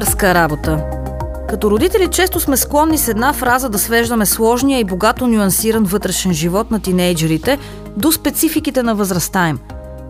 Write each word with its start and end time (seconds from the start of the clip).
Суперска 0.00 0.34
работа! 0.34 0.84
Като 1.48 1.70
родители 1.70 2.08
често 2.10 2.40
сме 2.40 2.56
склонни 2.56 2.98
с 2.98 3.08
една 3.08 3.32
фраза 3.32 3.68
да 3.68 3.78
свеждаме 3.78 4.26
сложния 4.26 4.78
и 4.78 4.84
богато 4.84 5.26
нюансиран 5.26 5.84
вътрешен 5.84 6.32
живот 6.32 6.70
на 6.70 6.80
тинейджерите 6.80 7.58
до 7.96 8.12
спецификите 8.12 8.82
на 8.82 8.94
възрастта 8.94 9.48
им. 9.48 9.58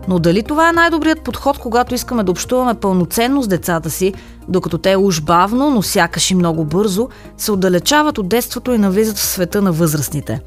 Но 0.07 0.19
дали 0.19 0.43
това 0.43 0.69
е 0.69 0.73
най-добрият 0.73 1.21
подход, 1.21 1.57
когато 1.57 1.95
искаме 1.95 2.23
да 2.23 2.31
общуваме 2.31 2.73
пълноценно 2.73 3.43
с 3.43 3.47
децата 3.47 3.89
си, 3.89 4.13
докато 4.47 4.77
те 4.77 4.95
уж 4.95 5.21
бавно, 5.21 5.69
но 5.69 5.81
сякаш 5.81 6.31
и 6.31 6.35
много 6.35 6.65
бързо, 6.65 7.09
се 7.37 7.51
отдалечават 7.51 8.17
от 8.17 8.29
детството 8.29 8.73
и 8.73 8.77
навлизат 8.77 9.17
в 9.17 9.25
света 9.25 9.61
на 9.61 9.71
възрастните? 9.71 10.41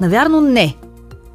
Навярно 0.00 0.40
не. 0.40 0.76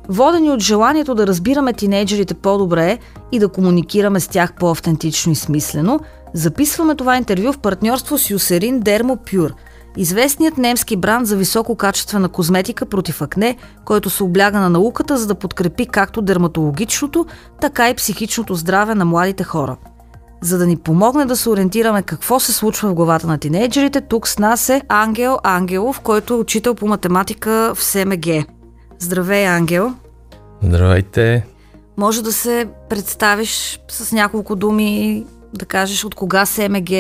Водени 0.10 0.52
от 0.52 0.60
желанието 0.60 1.16
да 1.16 1.28
разбираме 1.28 1.74
тинейджерите 1.74 2.34
по-добре 2.34 2.98
и 3.32 3.40
да 3.40 3.48
комуникираме 3.48 4.20
с 4.20 4.28
тях 4.28 4.54
по-автентично 4.54 5.32
и 5.32 5.36
смислено– 5.36 6.00
Записваме 6.34 6.96
това 6.96 7.18
интервю 7.18 7.54
в 7.54 7.60
партньорство 7.60 8.18
с 8.18 8.30
Юсерин 8.30 8.80
Дермо 8.80 9.18
Пюр, 9.32 9.54
известният 9.98 10.58
немски 10.58 10.96
бранд 10.96 11.28
за 11.28 11.36
висококачествена 11.36 12.30
козметика 12.30 12.86
против 12.86 13.22
акне, 13.22 13.58
който 13.86 14.10
се 14.10 14.24
обляга 14.24 14.60
на 14.60 14.70
науката, 14.70 15.18
за 15.18 15.28
да 15.28 15.36
подкрепи 15.36 15.86
както 15.86 16.22
дерматологичното, 16.22 17.26
така 17.62 17.90
и 17.90 17.94
психичното 17.94 18.56
здраве 18.56 18.96
на 18.96 19.06
младите 19.06 19.44
хора. 19.44 19.78
За 20.42 20.58
да 20.58 20.68
ни 20.68 20.78
помогне 20.78 21.26
да 21.26 21.36
се 21.36 21.50
ориентираме 21.50 22.02
какво 22.02 22.40
се 22.40 22.54
случва 22.54 22.90
в 22.90 22.94
главата 22.94 23.28
на 23.28 23.38
тинейджерите, 23.38 24.02
тук 24.02 24.28
с 24.28 24.40
нас 24.40 24.70
е 24.70 24.82
Ангел 24.88 25.38
Ангелов, 25.44 26.00
който 26.00 26.34
е 26.34 26.38
учител 26.38 26.76
по 26.76 26.88
математика 26.88 27.74
в 27.76 27.84
СМГ. 27.84 28.28
Здравей, 29.00 29.48
Ангел! 29.48 29.94
Здравейте! 30.64 31.46
Може 31.98 32.24
да 32.24 32.34
се 32.34 32.68
представиш 32.90 33.80
с 33.90 34.12
няколко 34.12 34.56
думи 34.56 35.26
да 35.54 35.66
кажеш 35.66 36.04
от 36.06 36.16
кога 36.16 36.46
СМГ, 36.46 36.92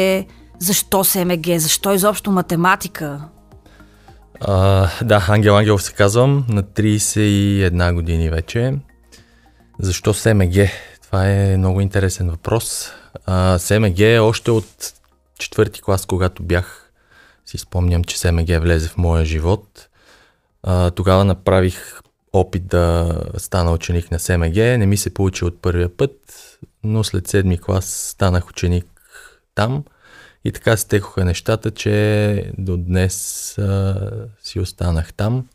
защо 0.59 1.03
СМГ, 1.03 1.45
защо 1.57 1.93
изобщо 1.93 2.31
математика? 2.31 3.21
А, 4.39 4.89
да, 5.03 5.25
Ангел 5.27 5.57
Ангелов 5.57 5.83
се 5.83 5.93
казвам, 5.93 6.45
на 6.49 6.63
31 6.63 7.93
години 7.93 8.29
вече. 8.29 8.73
Защо 9.79 10.13
СМГ? 10.13 10.69
Това 11.03 11.29
е 11.29 11.57
много 11.57 11.81
интересен 11.81 12.29
въпрос. 12.29 12.91
А, 13.25 13.59
СМГ 13.59 13.99
е 13.99 14.19
още 14.19 14.51
от 14.51 14.93
четвърти 15.39 15.81
клас, 15.81 16.05
когато 16.05 16.43
бях, 16.43 16.91
си 17.45 17.57
спомням, 17.57 18.03
че 18.03 18.19
СМГ 18.19 18.47
влезе 18.61 18.89
в 18.89 18.97
моя 18.97 19.25
живот. 19.25 19.87
А, 20.63 20.91
тогава 20.91 21.25
направих 21.25 22.01
опит 22.33 22.67
да 22.67 23.15
стана 23.37 23.71
ученик 23.71 24.11
на 24.11 24.19
СМГ. 24.19 24.55
Не 24.55 24.85
ми 24.85 24.97
се 24.97 25.13
получи 25.13 25.45
от 25.45 25.61
първия 25.61 25.97
път 25.97 26.11
но 26.83 27.03
след 27.03 27.27
седми 27.27 27.57
клас 27.57 27.85
станах 27.85 28.49
ученик 28.49 28.85
там 29.55 29.83
и 30.45 30.51
така 30.51 30.77
стекоха 30.77 31.25
нещата, 31.25 31.71
че 31.71 32.51
до 32.57 32.77
днес 32.77 33.57
а, 33.57 33.95
си 34.43 34.59
останах 34.59 35.13
там, 35.13 35.45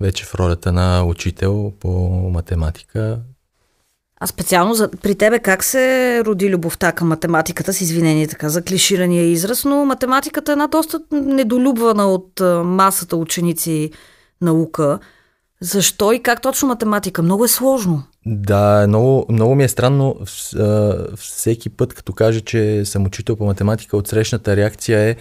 вече 0.00 0.24
в 0.24 0.34
ролята 0.34 0.72
на 0.72 1.04
учител 1.04 1.72
по 1.80 1.88
математика. 2.32 3.18
А 4.20 4.26
специално 4.26 4.74
за, 4.74 4.90
при 5.02 5.14
тебе 5.14 5.38
как 5.38 5.64
се 5.64 6.22
роди 6.24 6.50
любовта 6.50 6.92
към 6.92 7.08
математиката, 7.08 7.72
с 7.72 7.80
извинение 7.80 8.28
така 8.28 8.48
за 8.48 8.62
клиширания 8.62 9.24
израз, 9.24 9.64
но 9.64 9.84
математиката 9.84 10.52
е 10.52 10.54
една 10.54 10.66
доста 10.66 11.00
недолюбвана 11.12 12.06
от 12.06 12.40
масата 12.64 13.16
ученици 13.16 13.90
наука. 14.40 14.98
Защо 15.60 16.12
и 16.12 16.22
как 16.22 16.42
точно 16.42 16.68
математика? 16.68 17.22
Много 17.22 17.44
е 17.44 17.48
сложно. 17.48 18.02
Да, 18.26 18.84
много, 18.88 19.26
много 19.28 19.54
ми 19.54 19.64
е 19.64 19.68
странно. 19.68 20.16
Всеки 21.16 21.68
път, 21.68 21.94
като 21.94 22.12
кажа, 22.12 22.40
че 22.40 22.84
съм 22.84 23.06
учител 23.06 23.36
по 23.36 23.44
математика, 23.44 23.96
от 23.96 24.08
срещната 24.08 24.56
реакция 24.56 25.00
е 25.00 25.16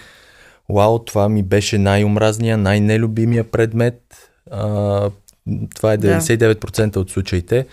Вау, 0.70 1.00
това 1.00 1.30
ми 1.30 1.44
беше 1.44 1.78
най-омразния, 1.78 2.58
най-нелюбимия 2.58 3.44
предмет. 3.52 4.02
това 5.76 5.94
е 5.94 5.98
99% 5.98 6.90
да. 6.90 7.00
от 7.00 7.10
случаите. 7.10 7.68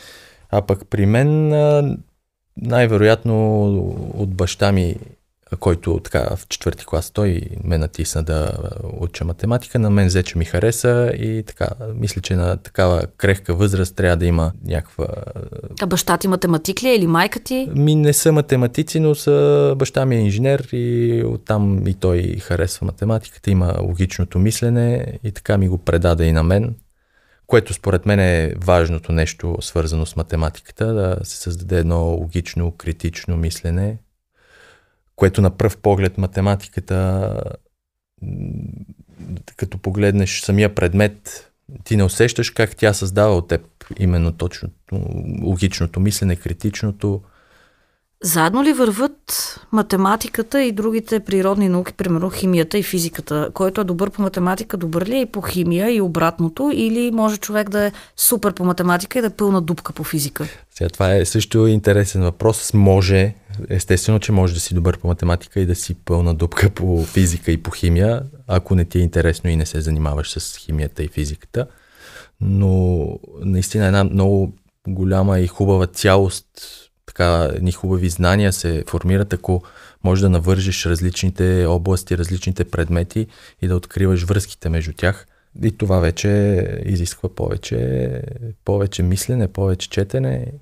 А 0.50 0.62
пък 0.62 0.86
при 0.90 1.06
мен 1.06 1.48
най-вероятно 2.56 3.68
от 4.14 4.34
баща 4.34 4.72
ми 4.72 4.96
който 5.56 6.00
така 6.04 6.36
в 6.36 6.48
четвърти 6.48 6.86
клас 6.86 7.10
той 7.10 7.42
ме 7.64 7.78
натисна 7.78 8.22
да 8.22 8.52
уча 9.00 9.24
математика, 9.24 9.78
на 9.78 9.90
мен 9.90 10.06
взе, 10.06 10.22
че 10.22 10.38
ми 10.38 10.44
хареса 10.44 11.12
и 11.18 11.42
така, 11.46 11.68
мисля, 11.94 12.20
че 12.20 12.36
на 12.36 12.56
такава 12.56 13.02
крехка 13.16 13.54
възраст 13.54 13.96
трябва 13.96 14.16
да 14.16 14.26
има 14.26 14.52
някаква... 14.64 15.06
А 15.80 15.86
баща 15.86 16.18
ти 16.18 16.28
математик 16.28 16.82
ли 16.82 16.88
е 16.88 16.94
или 16.94 17.06
майка 17.06 17.40
ти? 17.40 17.68
Ми 17.74 17.94
не 17.94 18.12
са 18.12 18.32
математици, 18.32 19.00
но 19.00 19.14
са... 19.14 19.74
баща 19.78 20.06
ми 20.06 20.16
е 20.16 20.20
инженер 20.20 20.68
и 20.72 21.22
оттам 21.26 21.86
и 21.86 21.94
той 21.94 22.36
харесва 22.40 22.86
математиката, 22.86 23.50
има 23.50 23.74
логичното 23.80 24.38
мислене 24.38 25.06
и 25.24 25.32
така 25.32 25.58
ми 25.58 25.68
го 25.68 25.78
предаде 25.78 26.24
и 26.24 26.32
на 26.32 26.42
мен 26.42 26.74
което 27.52 27.74
според 27.74 28.06
мен 28.06 28.20
е 28.20 28.54
важното 28.56 29.12
нещо, 29.12 29.56
свързано 29.60 30.06
с 30.06 30.16
математиката, 30.16 30.86
да 30.86 31.18
се 31.22 31.36
създаде 31.36 31.78
едно 31.78 32.00
логично, 32.00 32.70
критично 32.70 33.36
мислене, 33.36 33.98
което 35.22 35.42
на 35.42 35.50
пръв 35.50 35.76
поглед 35.76 36.18
математиката, 36.18 37.34
като 39.56 39.78
погледнеш 39.78 40.40
самия 40.40 40.74
предмет, 40.74 41.50
ти 41.84 41.96
не 41.96 42.04
усещаш 42.04 42.50
как 42.50 42.76
тя 42.76 42.92
създава 42.92 43.36
от 43.36 43.48
теб 43.48 43.60
именно 43.98 44.32
точното, 44.32 44.74
логичното 45.42 46.00
мислене, 46.00 46.36
критичното. 46.36 47.20
Заедно 48.22 48.64
ли 48.64 48.72
върват 48.72 49.60
математиката 49.72 50.62
и 50.62 50.72
другите 50.72 51.20
природни 51.20 51.68
науки, 51.68 51.92
примерно 51.92 52.30
химията 52.30 52.78
и 52.78 52.82
физиката? 52.82 53.50
Който 53.54 53.80
е 53.80 53.84
добър 53.84 54.10
по 54.10 54.22
математика, 54.22 54.76
добър 54.76 55.06
ли 55.06 55.16
е 55.16 55.20
и 55.20 55.26
по 55.26 55.40
химия 55.42 55.90
и 55.90 56.00
обратното? 56.00 56.70
Или 56.74 57.10
може 57.10 57.36
човек 57.36 57.70
да 57.70 57.84
е 57.84 57.92
супер 58.16 58.54
по 58.54 58.64
математика 58.64 59.18
и 59.18 59.22
да 59.22 59.26
е 59.26 59.30
пълна 59.30 59.62
дупка 59.62 59.92
по 59.92 60.04
физика? 60.04 60.46
Сега 60.70 60.88
това 60.88 61.14
е 61.14 61.24
също 61.24 61.66
интересен 61.66 62.22
въпрос. 62.22 62.74
Може, 62.74 63.34
естествено, 63.68 64.20
че 64.20 64.32
може 64.32 64.54
да 64.54 64.60
си 64.60 64.74
добър 64.74 64.98
по 64.98 65.06
математика 65.06 65.60
и 65.60 65.66
да 65.66 65.74
си 65.74 65.94
пълна 65.94 66.34
дупка 66.34 66.70
по 66.70 67.04
физика 67.04 67.52
и 67.52 67.62
по 67.62 67.70
химия, 67.70 68.22
ако 68.46 68.74
не 68.74 68.84
ти 68.84 68.98
е 68.98 69.02
интересно 69.02 69.50
и 69.50 69.56
не 69.56 69.66
се 69.66 69.80
занимаваш 69.80 70.30
с 70.30 70.56
химията 70.56 71.02
и 71.02 71.08
физиката. 71.08 71.66
Но 72.40 73.06
наистина 73.40 73.86
една 73.86 74.04
много 74.04 74.52
голяма 74.88 75.40
и 75.40 75.46
хубава 75.46 75.86
цялост 75.86 76.46
така, 77.06 77.50
едни 77.54 77.72
хубави 77.72 78.08
знания 78.08 78.52
се 78.52 78.84
формират, 78.88 79.32
ако 79.32 79.62
можеш 80.04 80.22
да 80.22 80.28
навържиш 80.28 80.86
различните 80.86 81.66
области, 81.66 82.18
различните 82.18 82.64
предмети 82.64 83.26
и 83.62 83.68
да 83.68 83.76
откриваш 83.76 84.24
връзките 84.24 84.68
между 84.68 84.92
тях. 84.92 85.26
И 85.62 85.76
това 85.78 85.98
вече 85.98 86.28
изисква 86.84 87.28
повече, 87.34 88.22
повече 88.64 89.02
мислене, 89.02 89.48
повече 89.48 89.90
четене, 89.90 90.52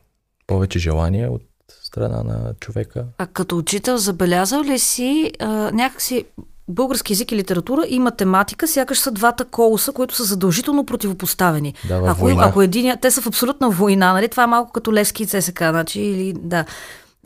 повече 0.47 0.79
желание 0.79 1.29
от 1.29 1.43
страна 1.91 2.23
на 2.23 2.55
човека. 2.61 3.05
А 3.19 3.27
като 3.27 3.59
учител 3.59 3.97
забелязал 3.97 4.63
ли 4.63 4.79
си 4.79 5.33
а, 5.39 5.47
някакси 5.71 6.25
български 6.69 7.13
язик 7.13 7.33
и 7.33 7.37
литература 7.37 7.85
и 7.89 7.99
математика 7.99 8.69
сякаш 8.69 8.99
са 8.99 9.11
двата 9.11 9.45
колоса, 9.45 9.93
които 9.93 10.15
са 10.15 10.25
задължително 10.25 10.87
противопоставени. 10.87 11.75
Да, 11.89 12.03
ако, 12.07 12.21
война. 12.21 12.45
ако 12.47 12.63
един, 12.63 12.97
те 13.03 13.11
са 13.11 13.23
в 13.23 13.27
абсолютна 13.27 13.71
война, 13.71 14.13
нали? 14.13 14.29
Това 14.29 14.43
е 14.43 14.47
малко 14.47 14.73
като 14.73 14.93
Левски 14.93 15.23
и 15.23 15.27
ЦСК, 15.27 15.59
значи, 15.59 16.01
или, 16.01 16.33
да. 16.33 16.65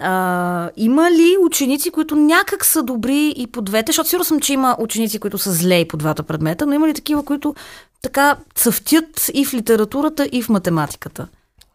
А, 0.01 0.71
има 0.77 1.11
ли 1.11 1.37
ученици, 1.47 1.91
които 1.91 2.17
някак 2.17 2.65
са 2.65 2.83
добри 2.83 3.35
и 3.37 3.47
по 3.47 3.63
двете? 3.63 3.87
Защото 3.87 4.09
сигурно 4.09 4.25
съм, 4.25 4.41
че 4.41 4.53
има 4.53 4.77
ученици, 4.81 5.19
които 5.19 5.39
са 5.39 5.53
зле 5.53 5.81
и 5.81 5.89
по 5.89 5.97
двата 5.97 6.23
предмета, 6.23 6.67
но 6.67 6.73
има 6.73 6.89
ли 6.89 6.95
такива, 6.95 7.25
които 7.25 7.55
така 8.03 8.37
цъфтят 8.55 9.31
и 9.35 9.45
в 9.45 9.55
литературата, 9.55 10.29
и 10.33 10.43
в 10.43 10.49
математиката? 10.49 11.29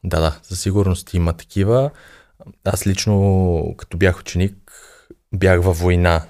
Да, 0.04 0.20
да, 0.20 0.38
със 0.44 0.62
сигурност 0.62 1.14
има 1.14 1.34
такива. 1.34 1.90
Аз 2.64 2.88
лично, 2.88 3.74
като 3.78 3.98
бях 3.98 4.20
ученик, 4.20 4.72
бях 5.34 5.64
във 5.64 5.80
война. 5.80 6.22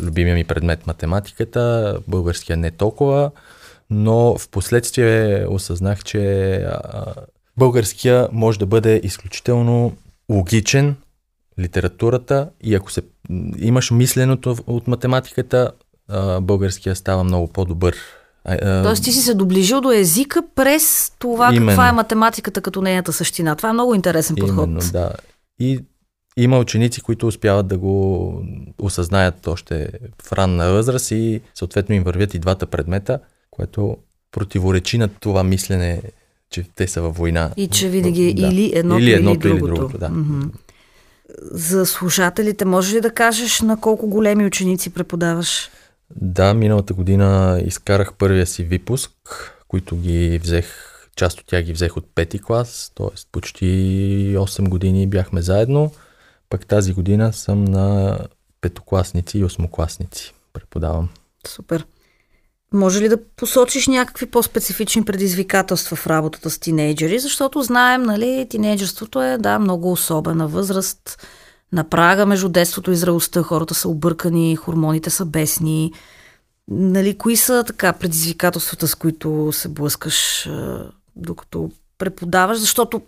Любимия 0.00 0.34
ми 0.34 0.44
предмет 0.44 0.86
математиката, 0.86 1.96
българския 2.08 2.56
не 2.56 2.70
толкова, 2.70 3.30
но 3.90 4.38
в 4.38 4.48
последствие 4.48 5.46
осъзнах, 5.46 6.04
че 6.04 6.66
българския 7.56 8.28
може 8.32 8.58
да 8.58 8.66
бъде 8.66 9.00
изключително 9.04 9.96
логичен, 10.30 10.96
литературата 11.58 12.50
и 12.60 12.74
ако 12.74 12.92
се 12.92 13.02
имаш 13.58 13.90
мисленото 13.90 14.56
от 14.66 14.88
математиката, 14.88 15.72
българския 16.40 16.96
става 16.96 17.24
много 17.24 17.48
по-добър. 17.48 17.96
Тоест 18.82 19.04
ти 19.04 19.12
си 19.12 19.20
се 19.20 19.34
доближил 19.34 19.80
до 19.80 19.92
езика 19.92 20.42
през 20.54 21.12
това 21.18 21.48
Именно. 21.52 21.66
каква 21.66 21.88
е 21.88 21.92
математиката 21.92 22.60
като 22.60 22.82
нейната 22.82 23.12
същина. 23.12 23.54
Това 23.54 23.68
е 23.68 23.72
много 23.72 23.94
интересен 23.94 24.36
подход. 24.36 24.66
Именно, 24.66 24.80
да. 24.92 25.10
И 25.58 25.80
има 26.36 26.58
ученици, 26.58 27.00
които 27.00 27.26
успяват 27.26 27.66
да 27.66 27.78
го 27.78 28.32
осъзнаят 28.78 29.46
още 29.46 29.88
в 30.22 30.32
ранна 30.32 30.72
възраст 30.72 31.10
и 31.10 31.40
съответно 31.54 31.94
им 31.94 32.02
вървят 32.02 32.34
и 32.34 32.38
двата 32.38 32.66
предмета, 32.66 33.18
което 33.50 33.96
противоречи 34.32 34.98
на 34.98 35.08
това 35.08 35.44
мислене, 35.44 36.02
че 36.50 36.64
те 36.74 36.88
са 36.88 37.02
във 37.02 37.16
война. 37.16 37.50
И 37.56 37.68
че 37.68 37.88
винаги 37.88 38.34
да. 38.34 38.46
или 38.46 38.72
едното, 38.74 39.02
или, 39.02 39.12
едното, 39.12 39.48
или 39.48 39.58
другото. 39.58 39.72
Или 39.72 39.80
другото 39.80 39.98
да. 39.98 40.08
Mm-hmm. 40.08 40.50
За 41.50 41.86
слушателите, 41.86 42.64
може 42.64 42.96
ли 42.96 43.00
да 43.00 43.10
кажеш 43.10 43.60
на 43.60 43.80
колко 43.80 44.06
големи 44.06 44.46
ученици 44.46 44.90
преподаваш? 44.90 45.70
Да, 46.10 46.54
миналата 46.54 46.94
година 46.94 47.60
изкарах 47.64 48.14
първия 48.14 48.46
си 48.46 48.64
випуск, 48.64 49.12
които 49.68 49.96
ги 49.96 50.40
взех, 50.42 50.66
част 51.16 51.40
от 51.40 51.46
тях 51.46 51.64
ги 51.64 51.72
взех 51.72 51.96
от 51.96 52.14
пети 52.14 52.38
клас, 52.38 52.92
т.е. 52.94 53.08
почти 53.32 53.66
8 54.36 54.68
години 54.68 55.06
бяхме 55.06 55.42
заедно. 55.42 55.92
Пък 56.50 56.66
тази 56.66 56.92
година 56.92 57.32
съм 57.32 57.64
на 57.64 58.18
петокласници 58.60 59.38
и 59.38 59.44
осмокласници. 59.44 60.34
Преподавам. 60.52 61.08
Супер. 61.46 61.86
Може 62.72 63.00
ли 63.00 63.08
да 63.08 63.24
посочиш 63.36 63.86
някакви 63.86 64.26
по-специфични 64.26 65.04
предизвикателства 65.04 65.96
в 65.96 66.06
работата 66.06 66.50
с 66.50 66.58
тинейджери? 66.58 67.18
Защото 67.18 67.62
знаем, 67.62 68.02
нали, 68.02 68.46
тинейджерството 68.50 69.22
е, 69.22 69.38
да, 69.38 69.58
много 69.58 69.92
особена 69.92 70.48
възраст. 70.48 71.26
На 71.76 71.84
прага 71.84 72.26
между 72.26 72.48
детството 72.48 72.90
и 72.90 72.96
зрелостта 72.96 73.42
хората 73.42 73.74
са 73.74 73.88
объркани, 73.88 74.56
хормоните 74.56 75.10
са 75.10 75.24
бесни. 75.24 75.92
Нали, 76.68 77.18
кои 77.18 77.36
са 77.36 77.64
така 77.66 77.92
предизвикателствата, 77.92 78.88
с 78.88 78.94
които 78.94 79.50
се 79.52 79.68
блъскаш 79.68 80.48
докато 81.16 81.70
преподаваш? 81.98 82.58
Защото 82.58 83.02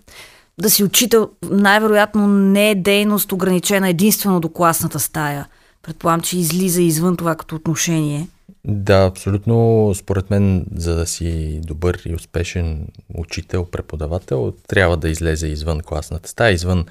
да 0.61 0.71
си 0.71 0.85
учител 0.85 1.31
най-вероятно 1.51 2.27
не 2.27 2.71
е 2.71 2.75
дейност 2.75 3.33
ограничена 3.33 3.89
единствено 3.89 4.41
до 4.41 4.49
класната 4.49 5.01
стая. 5.01 5.49
Предполагам, 5.83 6.21
че 6.21 6.39
излиза 6.39 6.83
извън 6.83 7.17
това 7.17 7.35
като 7.35 7.55
отношение. 7.55 8.29
Да, 8.65 9.07
абсолютно. 9.07 9.93
Според 9.95 10.31
мен, 10.31 10.67
за 10.77 10.95
да 10.95 11.07
си 11.07 11.61
добър 11.65 12.03
и 12.05 12.15
успешен 12.15 12.87
учител, 13.15 13.65
преподавател, 13.65 14.53
трябва 14.67 14.97
да 14.97 15.09
излезе 15.09 15.47
извън 15.47 15.81
класната 15.81 16.29
стая, 16.29 16.53
извън 16.53 16.85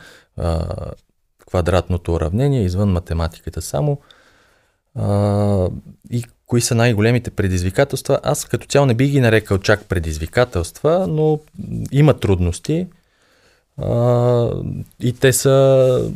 квадратното 1.48 2.14
уравнение, 2.14 2.64
извън 2.64 2.92
математиката 2.92 3.62
само. 3.62 4.00
А, 4.96 5.68
и 6.12 6.24
кои 6.46 6.62
са 6.62 6.76
най-големите 6.76 7.32
предизвикателства? 7.32 8.20
Аз 8.24 8.46
като 8.46 8.68
цяло 8.68 8.86
не 8.86 8.94
би 8.94 9.08
ги 9.08 9.20
нарекал 9.20 9.58
чак 9.58 9.86
предизвикателства, 9.86 11.08
но 11.10 11.40
има 11.92 12.14
трудности. 12.14 12.88
А, 13.78 14.52
и 15.00 15.14
те 15.14 15.34
са 15.34 16.12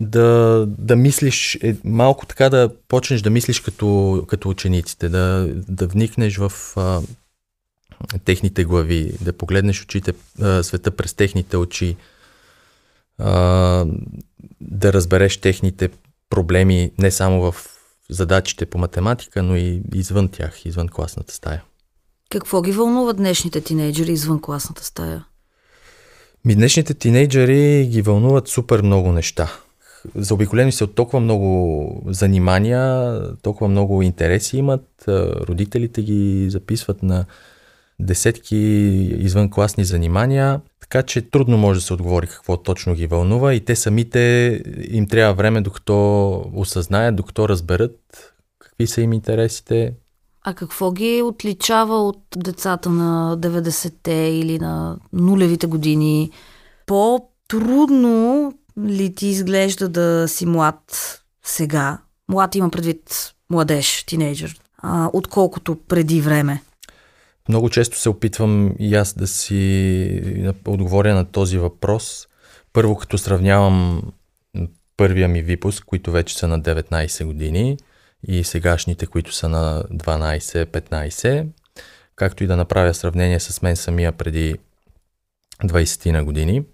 да, 0.00 0.64
да 0.78 0.96
мислиш, 0.96 1.58
е, 1.62 1.76
малко 1.84 2.26
така 2.26 2.50
да 2.50 2.70
почнеш 2.88 3.20
да 3.22 3.30
мислиш 3.30 3.60
като, 3.60 4.24
като 4.28 4.48
учениците, 4.48 5.08
да, 5.08 5.48
да 5.68 5.86
вникнеш 5.86 6.36
в 6.36 6.52
а, 6.76 7.00
техните 8.24 8.64
глави, 8.64 9.12
да 9.20 9.32
погледнеш 9.32 9.82
очите, 9.82 10.12
а, 10.40 10.62
света 10.62 10.90
през 10.90 11.14
техните 11.14 11.56
очи, 11.56 11.96
а, 13.18 13.86
да 14.60 14.92
разбереш 14.92 15.36
техните 15.36 15.88
проблеми 16.30 16.92
не 16.98 17.10
само 17.10 17.52
в 17.52 17.54
задачите 18.10 18.66
по 18.66 18.78
математика, 18.78 19.42
но 19.42 19.56
и 19.56 19.82
извън 19.94 20.28
тях, 20.28 20.66
извън 20.66 20.88
класната 20.88 21.34
стая. 21.34 21.62
Какво 22.30 22.62
ги 22.62 22.72
вълнува 22.72 23.12
днешните 23.12 23.60
тинейджери 23.60 24.12
извън 24.12 24.40
класната 24.40 24.84
стая? 24.84 25.24
Ми 26.44 26.54
днешните 26.54 26.94
тинейджери 26.94 27.86
ги 27.86 28.02
вълнуват 28.02 28.48
супер 28.48 28.82
много 28.82 29.12
неща 29.12 29.50
заобиколени 30.14 30.72
се 30.72 30.84
от 30.84 30.94
толкова 30.94 31.20
много 31.20 32.02
занимания, 32.06 33.20
толкова 33.42 33.68
много 33.68 34.02
интереси 34.02 34.56
имат. 34.58 35.04
Родителите 35.48 36.02
ги 36.02 36.50
записват 36.50 37.02
на 37.02 37.24
десетки 38.00 38.56
извънкласни 39.18 39.84
занимания, 39.84 40.60
така 40.80 41.02
че 41.02 41.30
трудно 41.30 41.58
може 41.58 41.80
да 41.80 41.86
се 41.86 41.92
отговори 41.92 42.26
какво 42.26 42.56
точно 42.56 42.94
ги 42.94 43.06
вълнува 43.06 43.54
и 43.54 43.64
те 43.64 43.76
самите 43.76 44.62
им 44.90 45.08
трябва 45.08 45.34
време 45.34 45.60
докато 45.60 46.30
осъзнаят, 46.54 47.16
докато 47.16 47.48
разберат 47.48 48.34
какви 48.58 48.86
са 48.86 49.00
им 49.00 49.12
интересите. 49.12 49.92
А 50.42 50.54
какво 50.54 50.92
ги 50.92 51.22
отличава 51.22 52.08
от 52.08 52.22
децата 52.36 52.90
на 52.90 53.38
90-те 53.38 54.12
или 54.12 54.58
на 54.58 54.98
нулевите 55.12 55.66
години? 55.66 56.30
По-трудно 56.86 58.52
ли 58.86 59.14
ти 59.14 59.26
изглежда 59.26 59.88
да 59.88 60.28
си 60.28 60.46
млад 60.46 60.82
сега? 61.44 61.98
Млад 62.28 62.54
има 62.54 62.70
предвид 62.70 63.34
младеж, 63.50 64.04
тинейджър, 64.06 64.60
отколкото 65.12 65.76
преди 65.88 66.20
време. 66.20 66.62
Много 67.48 67.70
често 67.70 67.98
се 67.98 68.08
опитвам 68.08 68.74
и 68.78 68.94
аз 68.94 69.14
да 69.14 69.26
си 69.26 70.22
отговоря 70.66 71.14
на 71.14 71.24
този 71.24 71.58
въпрос. 71.58 72.28
Първо, 72.72 72.96
като 72.96 73.18
сравнявам 73.18 74.02
първия 74.96 75.28
ми 75.28 75.42
випуск, 75.42 75.84
които 75.84 76.10
вече 76.10 76.38
са 76.38 76.48
на 76.48 76.60
19 76.60 77.24
години 77.24 77.78
и 78.28 78.44
сегашните, 78.44 79.06
които 79.06 79.34
са 79.34 79.48
на 79.48 79.84
12-15, 79.92 81.46
както 82.16 82.44
и 82.44 82.46
да 82.46 82.56
направя 82.56 82.94
сравнение 82.94 83.40
с 83.40 83.62
мен 83.62 83.76
самия 83.76 84.12
преди 84.12 84.56
20 85.64 86.10
на 86.10 86.24
години– 86.24 86.62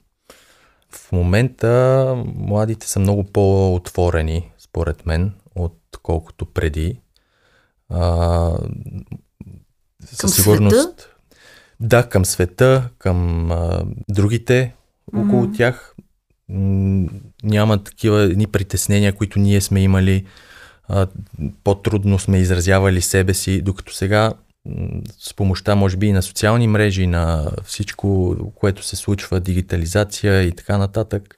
в 0.94 1.12
момента 1.12 2.24
младите 2.36 2.88
са 2.88 3.00
много 3.00 3.24
по-отворени, 3.24 4.52
според 4.58 5.06
мен, 5.06 5.32
отколкото 5.54 6.46
преди. 6.46 7.00
А, 7.88 8.50
със 10.12 10.34
сигурност. 10.34 10.76
Света? 10.76 11.08
Да, 11.80 12.08
към 12.08 12.24
света, 12.24 12.88
към 12.98 13.50
а, 13.50 13.84
другите 14.08 14.74
около 15.16 15.46
mm-hmm. 15.46 15.56
тях. 15.56 15.94
Няма 17.42 17.84
такива 17.84 18.28
ни 18.28 18.46
притеснения, 18.46 19.12
които 19.12 19.38
ние 19.38 19.60
сме 19.60 19.82
имали. 19.82 20.24
А, 20.88 21.06
по-трудно 21.64 22.18
сме 22.18 22.38
изразявали 22.38 23.00
себе 23.00 23.34
си, 23.34 23.62
докато 23.62 23.94
сега 23.94 24.32
с 25.18 25.34
помощта, 25.34 25.74
може 25.74 25.96
би, 25.96 26.06
и 26.06 26.12
на 26.12 26.22
социални 26.22 26.68
мрежи, 26.68 27.06
на 27.06 27.50
всичко, 27.64 28.36
което 28.54 28.84
се 28.84 28.96
случва, 28.96 29.40
дигитализация 29.40 30.42
и 30.42 30.52
така 30.52 30.78
нататък, 30.78 31.36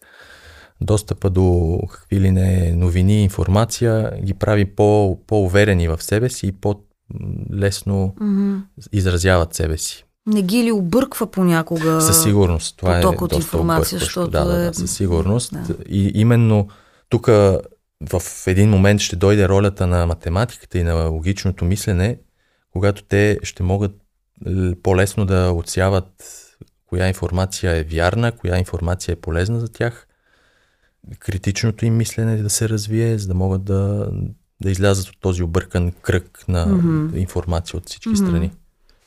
достъпа 0.80 1.30
до 1.30 1.78
какви 1.90 2.20
ли 2.20 2.30
не 2.30 2.72
новини, 2.72 3.22
информация, 3.22 4.12
ги 4.22 4.34
прави 4.34 4.64
по, 4.64 5.18
по-уверени 5.26 5.88
в 5.88 6.02
себе 6.02 6.28
си 6.28 6.46
и 6.46 6.52
по-лесно 7.10 8.14
mm-hmm. 8.20 8.60
изразяват 8.92 9.54
себе 9.54 9.78
си. 9.78 10.04
Не 10.26 10.42
ги 10.42 10.64
ли 10.64 10.72
обърква 10.72 11.26
понякога? 11.26 12.00
Със 12.00 12.22
сигурност. 12.22 12.76
Това 12.76 13.00
е 13.00 13.06
от 13.06 13.32
информация, 13.32 13.98
защото 13.98 14.30
да, 14.30 14.44
да, 14.44 14.58
да, 14.58 14.74
със 14.74 14.96
сигурност. 14.96 15.52
Да. 15.52 15.74
И 15.88 16.12
именно 16.14 16.68
тук 17.08 17.26
в 18.10 18.22
един 18.46 18.70
момент 18.70 19.00
ще 19.00 19.16
дойде 19.16 19.48
ролята 19.48 19.86
на 19.86 20.06
математиката 20.06 20.78
и 20.78 20.82
на 20.82 21.04
логичното 21.04 21.64
мислене 21.64 22.18
когато 22.76 23.02
те 23.02 23.38
ще 23.42 23.62
могат 23.62 23.92
по-лесно 24.82 25.26
да 25.26 25.52
отсяват 25.52 26.06
коя 26.86 27.08
информация 27.08 27.72
е 27.72 27.82
вярна, 27.82 28.32
коя 28.32 28.58
информация 28.58 29.12
е 29.12 29.20
полезна 29.20 29.60
за 29.60 29.68
тях, 29.68 30.06
критичното 31.18 31.86
им 31.86 31.96
мислене 31.96 32.36
да 32.36 32.50
се 32.50 32.68
развие, 32.68 33.18
за 33.18 33.28
да 33.28 33.34
могат 33.34 33.64
да, 33.64 34.10
да 34.62 34.70
излязат 34.70 35.08
от 35.08 35.16
този 35.20 35.42
объркан 35.42 35.92
кръг 36.02 36.44
на 36.48 36.66
mm-hmm. 36.66 37.16
информация 37.16 37.78
от 37.78 37.86
всички 37.86 38.08
mm-hmm. 38.08 38.28
страни. 38.28 38.52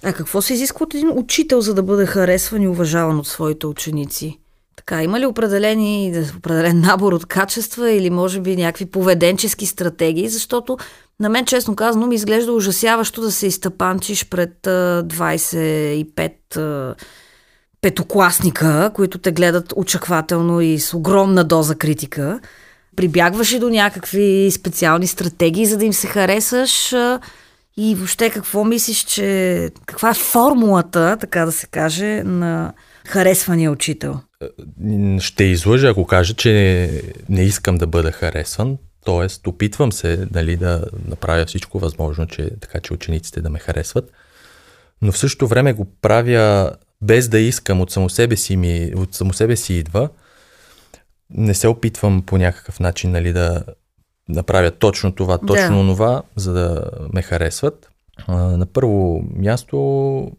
А 0.03 0.13
какво 0.13 0.41
се 0.41 0.53
изисква 0.53 0.83
от 0.83 0.93
един 0.93 1.11
учител, 1.13 1.61
за 1.61 1.73
да 1.73 1.83
бъде 1.83 2.05
харесван 2.05 2.61
и 2.61 2.67
уважаван 2.67 3.19
от 3.19 3.27
своите 3.27 3.67
ученици? 3.67 4.39
Така, 4.75 5.03
има 5.03 5.19
ли 5.19 5.25
определени, 5.25 6.23
определен 6.37 6.79
набор 6.79 7.13
от 7.13 7.25
качества 7.25 7.91
или 7.91 8.09
може 8.09 8.39
би 8.39 8.55
някакви 8.55 8.85
поведенчески 8.85 9.65
стратегии? 9.65 10.29
Защото 10.29 10.77
на 11.19 11.29
мен, 11.29 11.45
честно 11.45 11.75
казано, 11.75 12.07
ми 12.07 12.15
изглежда 12.15 12.53
ужасяващо 12.53 13.21
да 13.21 13.31
се 13.31 13.47
изтъпанчиш 13.47 14.29
пред 14.29 14.53
25 14.63 16.95
петокласника, 17.81 18.91
които 18.93 19.17
те 19.17 19.31
гледат 19.31 19.73
очаквателно 19.75 20.61
и 20.61 20.79
с 20.79 20.93
огромна 20.93 21.43
доза 21.43 21.75
критика. 21.75 22.39
Прибягваш 22.99 23.51
и 23.51 23.59
до 23.59 23.69
някакви 23.69 24.51
специални 24.51 25.07
стратегии, 25.07 25.65
за 25.65 25.77
да 25.77 25.85
им 25.85 25.93
се 25.93 26.07
харесаш 26.07 26.93
и 27.77 27.95
въобще 27.95 28.29
какво 28.29 28.63
мислиш, 28.63 29.03
че 29.03 29.69
каква 29.85 30.09
е 30.09 30.13
формулата, 30.13 31.17
така 31.19 31.45
да 31.45 31.51
се 31.51 31.67
каже, 31.67 32.23
на 32.25 32.73
харесвания 33.07 33.71
учител? 33.71 34.19
Ще 35.19 35.43
излъжа, 35.43 35.87
ако 35.87 36.05
кажа, 36.05 36.33
че 36.33 36.51
не 37.29 37.43
искам 37.43 37.75
да 37.75 37.87
бъда 37.87 38.11
харесван. 38.11 38.77
Тоест, 39.05 39.47
опитвам 39.47 39.91
се 39.91 40.27
нали, 40.31 40.55
да 40.55 40.83
направя 41.07 41.45
всичко 41.45 41.79
възможно, 41.79 42.27
че, 42.27 42.49
така 42.61 42.79
че 42.79 42.93
учениците 42.93 43.41
да 43.41 43.49
ме 43.49 43.59
харесват. 43.59 44.11
Но 45.01 45.11
в 45.11 45.17
същото 45.17 45.47
време 45.47 45.73
го 45.73 45.87
правя 46.01 46.71
без 47.01 47.27
да 47.27 47.39
искам, 47.39 47.81
от 47.81 47.91
само 47.91 48.09
себе 48.09 48.35
си, 48.35 48.57
ми, 48.57 48.91
от 48.95 49.15
само 49.15 49.33
себе 49.33 49.55
си 49.55 49.73
идва. 49.73 50.09
Не 51.29 51.53
се 51.53 51.67
опитвам 51.67 52.23
по 52.25 52.37
някакъв 52.37 52.79
начин 52.79 53.11
нали, 53.11 53.33
да 53.33 53.63
направя 54.29 54.71
точно 54.71 55.11
това, 55.11 55.37
точно 55.37 55.83
да. 55.83 55.91
това, 55.91 56.21
за 56.35 56.53
да 56.53 56.83
ме 57.13 57.21
харесват. 57.21 57.89
А, 58.27 58.35
на 58.35 58.65
първо 58.65 59.23
място 59.35 60.31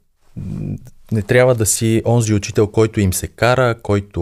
не 1.13 1.23
трябва 1.23 1.55
да 1.55 1.67
си 1.67 2.03
онзи 2.07 2.35
учител, 2.35 2.67
който 2.67 3.01
им 3.01 3.13
се 3.13 3.27
кара, 3.27 3.75
който 3.83 4.21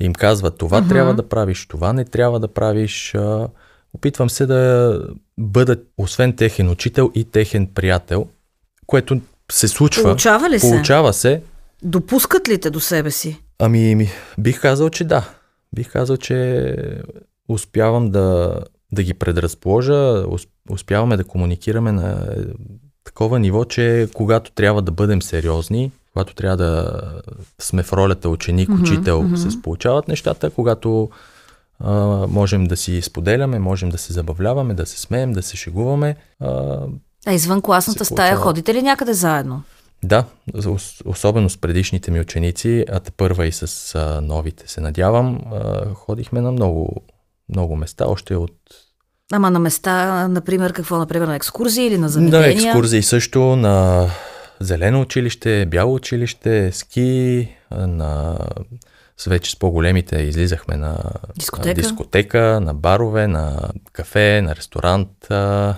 Им 0.00 0.12
казва 0.12 0.50
това 0.50 0.82
uh-huh. 0.82 0.88
трябва 0.88 1.14
да 1.14 1.28
правиш, 1.28 1.66
това 1.66 1.92
не 1.92 2.04
трябва 2.04 2.40
да 2.40 2.48
правиш. 2.48 3.14
Опитвам 3.94 4.30
се 4.30 4.46
да 4.46 5.00
бъда, 5.38 5.76
освен 5.98 6.36
техен 6.36 6.70
учител, 6.70 7.10
и 7.14 7.24
техен 7.24 7.66
приятел, 7.66 8.26
което 8.86 9.20
се 9.52 9.68
случва. 9.68 10.02
Получава 10.02 10.50
ли 10.50 10.60
се? 10.60 10.70
Получава 10.70 11.12
се. 11.12 11.42
Допускат 11.82 12.48
ли 12.48 12.60
те 12.60 12.70
до 12.70 12.80
себе 12.80 13.10
си? 13.10 13.40
Ами, 13.58 13.94
ми, 13.94 14.08
бих 14.38 14.60
казал, 14.60 14.90
че 14.90 15.04
да. 15.04 15.30
Бих 15.74 15.92
казал, 15.92 16.16
че 16.16 16.76
успявам 17.48 18.10
да, 18.10 18.58
да 18.92 19.02
ги 19.02 19.14
предразположа, 19.14 20.24
успяваме 20.70 21.16
да 21.16 21.24
комуникираме 21.24 21.92
на 21.92 22.36
такова 23.04 23.38
ниво, 23.38 23.64
че 23.64 24.08
когато 24.14 24.52
трябва 24.52 24.82
да 24.82 24.92
бъдем 24.92 25.22
сериозни, 25.22 25.92
когато 26.12 26.34
трябва 26.34 26.56
да 26.56 27.00
сме 27.60 27.82
в 27.82 27.92
ролята 27.92 28.28
ученик, 28.28 28.70
учител, 28.80 29.22
mm-hmm. 29.22 29.50
се 29.50 29.62
получават 29.62 30.08
нещата, 30.08 30.50
когато 30.50 31.10
а, 31.80 31.92
можем 32.26 32.64
да 32.64 32.76
си 32.76 33.02
споделяме, 33.02 33.58
можем 33.58 33.88
да 33.88 33.98
се 33.98 34.12
забавляваме, 34.12 34.74
да 34.74 34.86
се 34.86 35.00
смеем, 35.00 35.32
да 35.32 35.42
се 35.42 35.56
шегуваме. 35.56 36.16
А, 36.40 36.78
а 37.26 37.32
извън 37.32 37.62
класната 37.62 38.04
стая 38.04 38.36
ходите 38.36 38.74
ли 38.74 38.82
някъде 38.82 39.12
заедно? 39.12 39.62
Да, 40.04 40.24
особено 41.04 41.50
с 41.50 41.58
предишните 41.58 42.10
ми 42.10 42.20
ученици, 42.20 42.84
а 42.88 43.00
те 43.00 43.10
първа 43.10 43.46
и 43.46 43.52
с 43.52 43.94
а, 43.94 44.20
новите 44.20 44.68
се 44.70 44.80
надявам, 44.80 45.40
а, 45.52 45.94
ходихме 45.94 46.40
на 46.40 46.52
много, 46.52 47.02
много 47.48 47.76
места, 47.76 48.04
още 48.08 48.36
от 48.36 48.52
Ама 49.32 49.50
на 49.50 49.58
места, 49.58 50.28
например, 50.28 50.72
какво? 50.72 50.98
Например, 50.98 51.26
на 51.26 51.36
екскурзии 51.36 51.86
или 51.86 51.98
на 51.98 52.08
заведения? 52.08 52.40
На 52.40 52.68
екскурзии 52.68 53.02
също, 53.02 53.40
на 53.56 54.06
зелено 54.60 55.00
училище, 55.00 55.66
бяло 55.66 55.94
училище, 55.94 56.72
ски, 56.72 57.48
на 57.70 58.38
с 59.16 59.24
вече 59.24 59.50
с 59.50 59.56
по-големите 59.56 60.16
излизахме 60.16 60.76
на 60.76 60.98
дискотека. 61.36 61.80
дискотека, 61.80 62.60
на 62.62 62.74
барове, 62.74 63.26
на 63.26 63.70
кафе, 63.92 64.42
на 64.42 64.56
ресторант. 64.56 65.08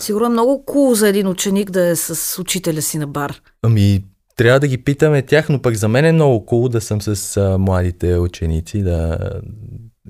Сигурно 0.00 0.26
е 0.26 0.30
много 0.30 0.64
кул 0.64 0.94
за 0.94 1.08
един 1.08 1.28
ученик 1.28 1.70
да 1.70 1.86
е 1.86 1.96
с 1.96 2.38
учителя 2.40 2.82
си 2.82 2.98
на 2.98 3.06
бар. 3.06 3.40
Ами, 3.62 4.04
трябва 4.36 4.60
да 4.60 4.66
ги 4.66 4.78
питаме 4.78 5.22
тях, 5.22 5.48
но 5.48 5.62
пък 5.62 5.74
за 5.74 5.88
мен 5.88 6.04
е 6.04 6.12
много 6.12 6.46
кул 6.46 6.68
да 6.68 6.80
съм 6.80 7.02
с 7.02 7.36
а, 7.36 7.58
младите 7.58 8.18
ученици. 8.18 8.82
Да... 8.82 9.18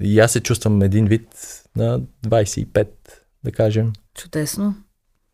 И 0.00 0.20
аз 0.20 0.32
се 0.32 0.40
чувствам 0.40 0.82
един 0.82 1.06
вид 1.06 1.28
на 1.76 2.00
25, 2.26 2.86
да 3.44 3.52
кажем. 3.52 3.92
Чудесно. 4.14 4.74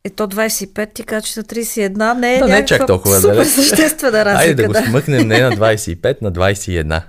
Ето 0.04 0.28
25 0.28 0.94
ти 0.94 1.02
кажа, 1.02 1.26
че 1.26 1.40
на 1.40 1.44
31 1.44 2.18
не 2.18 2.34
е 2.34 2.38
да, 2.38 2.48
не 2.48 2.64
чак 2.64 2.86
толкова 2.86 3.20
супер 3.20 3.44
съществена 3.44 4.24
разлика. 4.24 4.48
Айде 4.48 4.62
да 4.62 4.68
го 4.68 4.74
смъкнем 4.88 5.28
не 5.28 5.40
на 5.40 5.52
25, 5.52 6.22
на 6.22 6.32
21. 6.32 7.02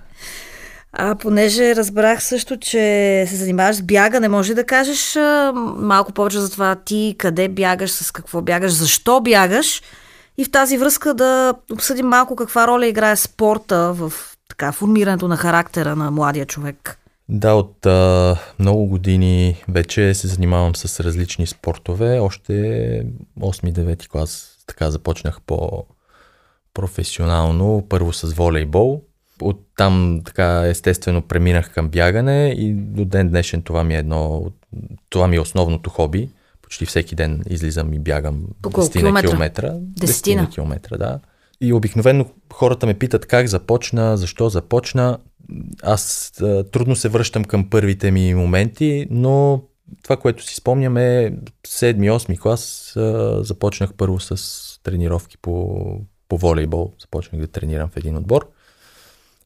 А 0.94 1.16
понеже 1.16 1.76
разбрах 1.76 2.24
също, 2.24 2.58
че 2.58 3.26
се 3.30 3.36
занимаваш 3.36 3.76
с 3.76 3.82
бягане, 3.82 4.28
може 4.28 4.54
да 4.54 4.64
кажеш 4.64 5.16
а, 5.16 5.52
малко 5.78 6.12
повече 6.14 6.40
за 6.40 6.52
това 6.52 6.76
ти 6.76 7.16
къде 7.18 7.50
бягаш, 7.50 7.92
с 7.92 8.12
какво 8.12 8.42
бягаш, 8.42 8.72
защо 8.72 9.22
бягаш 9.22 9.82
и 10.38 10.46
в 10.46 10.52
тази 10.52 10.78
връзка 10.78 11.14
да 11.14 11.54
обсъдим 11.72 12.08
малко 12.08 12.36
каква 12.36 12.68
роля 12.68 12.88
играе 12.88 13.16
спорта 13.16 13.94
в 13.94 14.14
така, 14.50 14.72
формирането 14.72 15.28
на 15.28 15.38
характера 15.38 15.96
на 15.96 16.12
младия 16.12 16.46
човек. 16.46 16.98
Да, 17.30 17.54
от 17.54 17.86
а, 17.86 18.38
много 18.60 18.86
години 18.86 19.64
вече 19.70 20.14
се 20.14 20.28
занимавам 20.28 20.76
с 20.76 21.00
различни 21.00 21.48
спортове. 21.48 22.20
Още 22.20 22.54
8-9 23.40 24.08
клас 24.08 24.58
така 24.68 24.92
започнах 24.92 25.42
по 25.42 25.86
професионално, 26.74 27.86
първо 27.90 28.14
с 28.14 28.34
волейбол. 28.34 29.02
Оттам 29.42 30.22
така 30.26 30.68
естествено 30.68 31.22
преминах 31.22 31.74
към 31.74 31.90
бягане 31.90 32.56
и 32.58 32.74
до 32.74 33.06
ден 33.06 33.30
днешен 33.30 33.62
това 33.62 33.84
ми 33.84 33.96
е 33.96 33.98
едно, 33.98 34.46
това 35.10 35.28
ми 35.28 35.36
е 35.36 35.40
основното 35.40 35.90
хоби. 35.90 36.30
Почти 36.72 36.86
всеки 36.86 37.16
ден 37.16 37.44
излизам 37.50 37.94
и 37.94 38.00
бягам 38.00 38.46
10 38.62 38.92
километра. 38.92 39.30
километра. 39.30 39.74
10 39.74 40.54
километра, 40.54 40.98
да. 40.98 41.20
И 41.62 41.74
обикновено 41.74 42.26
хората 42.54 42.86
ме 42.86 42.94
питат 42.94 43.26
как 43.26 43.48
започна, 43.48 44.18
защо 44.18 44.50
започна 44.50 45.18
аз 45.84 46.32
а, 46.42 46.64
трудно 46.64 46.96
се 46.96 47.10
връщам 47.10 47.44
към 47.44 47.70
първите 47.70 48.12
ми 48.12 48.36
моменти, 48.36 49.08
но 49.10 49.64
това, 50.04 50.18
което 50.18 50.44
си 50.44 50.56
спомням 50.56 50.98
е 50.98 51.38
7-8 51.68 52.40
клас 52.40 52.94
а, 52.96 53.40
започнах 53.44 53.94
първо 53.94 54.20
с 54.20 54.60
тренировки 54.84 55.38
по, 55.38 55.78
по 56.28 56.38
волейбол. 56.38 56.94
Започнах 57.02 57.42
да 57.42 57.48
тренирам 57.48 57.90
в 57.90 57.98
един 57.98 58.18
отбор. 58.18 58.50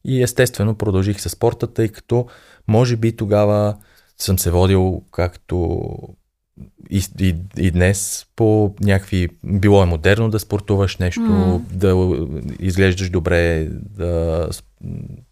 И 0.04 0.22
естествено 0.22 0.74
продължих 0.74 1.20
с 1.20 1.28
спорта, 1.28 1.66
тъй 1.66 1.88
като 1.88 2.26
може 2.68 2.96
би 2.96 3.16
тогава 3.16 3.76
съм 4.18 4.38
се 4.38 4.50
водил 4.50 5.02
както 5.12 5.88
и, 6.90 7.02
и, 7.20 7.34
и 7.56 7.70
днес 7.70 8.26
по 8.36 8.74
някакви... 8.80 9.28
Било 9.44 9.82
е 9.82 9.86
модерно 9.86 10.30
да 10.30 10.38
спортуваш 10.38 10.96
нещо, 10.96 11.20
mm. 11.20 11.58
да 11.58 12.16
изглеждаш 12.60 13.10
добре, 13.10 13.68
да 13.70 14.48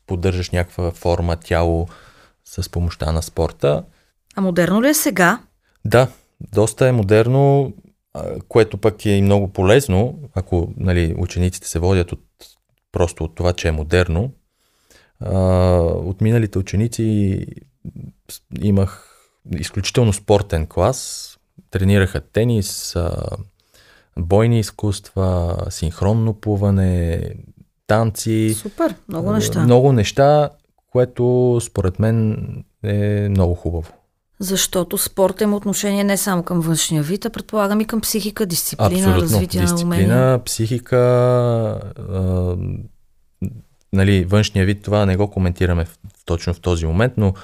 поддържаш 0.07 0.50
някаква 0.50 0.90
форма, 0.90 1.37
тяло 1.37 1.88
с 2.45 2.71
помощта 2.71 3.12
на 3.12 3.23
спорта. 3.23 3.85
А 4.37 4.40
модерно 4.40 4.83
ли 4.83 4.88
е 4.88 4.95
сега? 4.95 5.43
Да, 5.85 6.09
доста 6.52 6.88
е 6.88 6.93
модерно, 6.93 7.73
което 8.49 8.78
пък 8.78 9.07
е 9.07 9.11
и 9.11 9.23
много 9.23 9.49
полезно, 9.49 10.19
ако 10.35 10.73
нали, 10.76 11.14
учениците 11.19 11.69
се 11.69 11.78
водят 11.78 12.12
от, 12.12 12.23
просто 12.93 13.25
от 13.25 13.35
това, 13.35 13.52
че 13.52 13.69
е 13.69 13.73
модерно. 13.73 14.31
от 16.07 16.21
миналите 16.21 16.59
ученици 16.59 17.47
имах 18.62 19.13
изключително 19.59 20.13
спортен 20.13 20.67
клас. 20.67 21.31
Тренираха 21.71 22.21
тенис, 22.21 22.97
бойни 24.19 24.61
изкуства, 24.61 25.57
синхронно 25.71 26.35
плуване, 26.35 27.23
танци. 27.87 28.55
Супер, 28.55 28.95
много 29.09 29.33
неща. 29.33 29.65
Много 29.65 29.93
неща, 29.93 30.51
което 30.93 31.59
според 31.63 31.99
мен 31.99 32.39
е 32.83 33.29
много 33.29 33.55
хубаво. 33.55 33.93
Защото 34.41 34.99
спорт 34.99 35.41
има 35.41 35.57
отношение 35.57 36.05
не 36.05 36.17
само 36.17 36.43
към 36.43 36.61
външния 36.61 37.03
вид, 37.03 37.25
а 37.25 37.31
предполагам 37.31 37.81
и 37.81 37.85
към 37.85 38.01
психика, 38.01 38.47
дисциплина, 38.47 38.91
Абсолютно. 38.91 39.23
развитие 39.23 39.61
дисциплина, 39.61 39.89
на 39.89 39.97
умения. 39.97 40.45
психика, 40.45 40.97
а, 40.97 42.57
нали, 43.93 44.25
външния 44.25 44.67
вид, 44.67 44.83
това 44.83 45.07
не 45.07 45.17
го 45.17 45.31
коментираме 45.31 45.85
в, 45.85 45.99
точно 46.25 46.55
в 46.55 46.61
този 46.61 46.87
момент, 46.87 47.13
но 47.17 47.35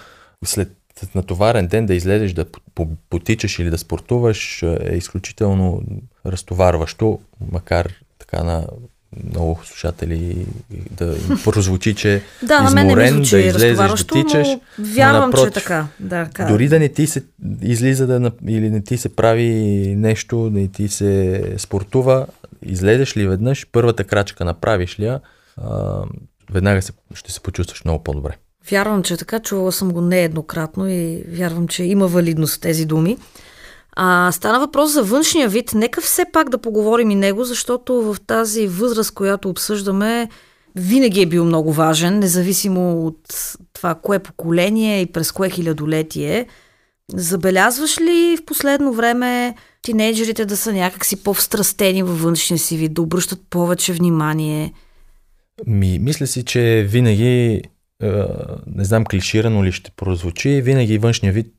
след 0.44 0.79
натоварен 1.14 1.66
ден 1.66 1.86
да 1.86 1.94
излезеш 1.94 2.32
да 2.32 2.46
потичаш 3.10 3.58
или 3.58 3.70
да 3.70 3.78
спортуваш 3.78 4.62
е 4.62 4.96
изключително 4.96 5.82
разтоварващо, 6.26 7.18
макар 7.52 7.92
така 8.18 8.44
на 8.44 8.66
много 9.24 9.60
слушатели 9.64 10.46
да 10.90 11.04
им 11.04 11.38
прозвучи, 11.44 11.94
че 11.94 12.22
да, 12.42 12.64
изморен, 12.66 13.22
да 13.22 13.40
излезеш 13.40 14.04
да 14.04 14.06
тичаш. 14.12 14.48
Вярвам, 14.78 15.30
напротив, 15.30 15.52
че 15.52 15.58
е 15.58 15.62
така. 15.62 15.86
Да, 16.00 16.28
дори 16.48 16.68
да 16.68 16.78
не 16.78 16.88
ти 16.88 17.06
се 17.06 17.24
излиза 17.62 18.06
да, 18.06 18.32
или 18.48 18.70
не 18.70 18.82
ти 18.82 18.96
се 18.96 19.08
прави 19.08 19.50
нещо, 19.96 20.50
не 20.52 20.68
ти 20.68 20.88
се 20.88 21.42
спортува, 21.58 22.26
излезеш 22.62 23.16
ли 23.16 23.26
веднъж, 23.26 23.66
първата 23.72 24.04
крачка 24.04 24.44
направиш 24.44 25.00
ли 25.00 25.04
я, 25.04 25.20
веднага 26.52 26.82
се, 26.82 26.92
ще 27.14 27.32
се 27.32 27.40
почувстваш 27.40 27.84
много 27.84 28.04
по-добре. 28.04 28.36
Вярвам, 28.70 29.02
че 29.02 29.14
е 29.14 29.16
така. 29.16 29.40
Чувала 29.40 29.72
съм 29.72 29.92
го 29.92 30.00
нееднократно 30.00 30.88
и 30.88 31.24
вярвам, 31.28 31.68
че 31.68 31.84
има 31.84 32.06
валидност 32.06 32.60
тези 32.60 32.86
думи. 32.86 33.18
А, 33.92 34.32
стана 34.32 34.60
въпрос 34.60 34.92
за 34.92 35.02
външния 35.02 35.48
вид. 35.48 35.74
Нека 35.74 36.00
все 36.00 36.24
пак 36.32 36.48
да 36.48 36.58
поговорим 36.58 37.10
и 37.10 37.14
него, 37.14 37.44
защото 37.44 37.94
в 37.94 38.16
тази 38.26 38.66
възраст, 38.66 39.14
която 39.14 39.48
обсъждаме, 39.48 40.28
винаги 40.76 41.22
е 41.22 41.26
бил 41.26 41.44
много 41.44 41.72
важен, 41.72 42.18
независимо 42.18 43.06
от 43.06 43.20
това 43.72 43.94
кое 43.94 44.18
поколение 44.18 45.00
и 45.00 45.06
през 45.06 45.32
кое 45.32 45.50
хилядолетие. 45.50 46.46
Забелязваш 47.14 48.00
ли 48.00 48.36
в 48.36 48.44
последно 48.44 48.92
време 48.92 49.54
тинейджерите 49.82 50.44
да 50.44 50.56
са 50.56 50.72
някакси 50.72 51.22
по-встрастени 51.22 52.02
във 52.02 52.22
външния 52.22 52.58
си 52.58 52.76
вид, 52.76 52.94
да 52.94 53.02
обръщат 53.02 53.40
повече 53.50 53.92
внимание? 53.92 54.72
Ми, 55.66 55.98
мисля 55.98 56.26
си, 56.26 56.44
че 56.44 56.86
винаги, 56.88 57.62
не 58.66 58.84
знам 58.84 59.04
клиширано 59.04 59.64
ли 59.64 59.72
ще 59.72 59.90
прозвучи, 59.90 60.62
винаги 60.62 60.98
външния 60.98 61.32
вид 61.32 61.54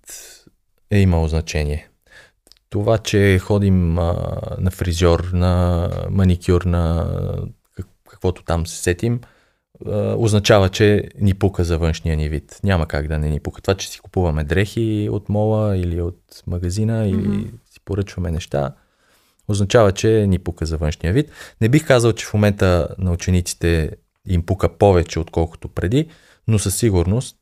е 0.91 0.99
имало 0.99 1.27
значение. 1.27 1.87
Това, 2.69 2.97
че 2.97 3.39
ходим 3.39 3.99
а, 3.99 4.13
на 4.59 4.71
фризьор, 4.71 5.29
на 5.33 5.89
маникюр, 6.09 6.61
на 6.61 7.07
каквото 8.09 8.43
там 8.43 8.67
се 8.67 8.77
сетим, 8.77 9.21
а, 9.85 10.15
означава, 10.17 10.69
че 10.69 11.09
ни 11.19 11.33
пука 11.33 11.63
за 11.63 11.77
външния 11.77 12.17
ни 12.17 12.29
вид. 12.29 12.59
Няма 12.63 12.87
как 12.87 13.07
да 13.07 13.19
не 13.19 13.29
ни 13.29 13.39
пука. 13.39 13.61
Това, 13.61 13.75
че 13.75 13.89
си 13.89 13.99
купуваме 13.99 14.43
дрехи 14.43 15.09
от 15.11 15.29
мола 15.29 15.77
или 15.77 16.01
от 16.01 16.43
магазина 16.47 17.07
или 17.07 17.27
mm-hmm. 17.27 17.51
си 17.71 17.79
поръчваме 17.85 18.31
неща, 18.31 18.73
означава, 19.47 19.91
че 19.91 20.25
ни 20.27 20.39
пука 20.39 20.65
за 20.65 20.77
външния 20.77 21.13
вид. 21.13 21.31
Не 21.61 21.69
бих 21.69 21.87
казал, 21.87 22.13
че 22.13 22.25
в 22.25 22.33
момента 22.33 22.87
на 22.97 23.11
учениците 23.11 23.91
им 24.27 24.45
пука 24.45 24.77
повече, 24.77 25.19
отколкото 25.19 25.67
преди, 25.67 26.07
но 26.47 26.59
със 26.59 26.75
сигурност 26.75 27.37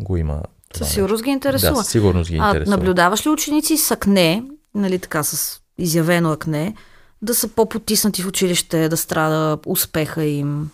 го 0.00 0.16
има. 0.16 0.42
Със 0.74 0.92
сигурност 0.92 1.24
ги 1.24 1.30
интересува. 1.30 1.72
Да, 1.72 1.82
със 1.82 1.92
сигурност 1.92 2.30
ги 2.30 2.36
интересува. 2.36 2.74
А 2.74 2.78
наблюдаваш 2.78 3.26
ли 3.26 3.30
ученици 3.30 3.76
с 3.76 3.90
акне, 3.90 4.42
нали 4.74 4.98
така, 4.98 5.22
с 5.22 5.60
изявено 5.78 6.32
акне, 6.32 6.74
да 7.22 7.34
са 7.34 7.48
по-потиснати 7.48 8.22
в 8.22 8.26
училище, 8.26 8.88
да 8.88 8.96
страда 8.96 9.58
успеха 9.66 10.24
им? 10.24 10.70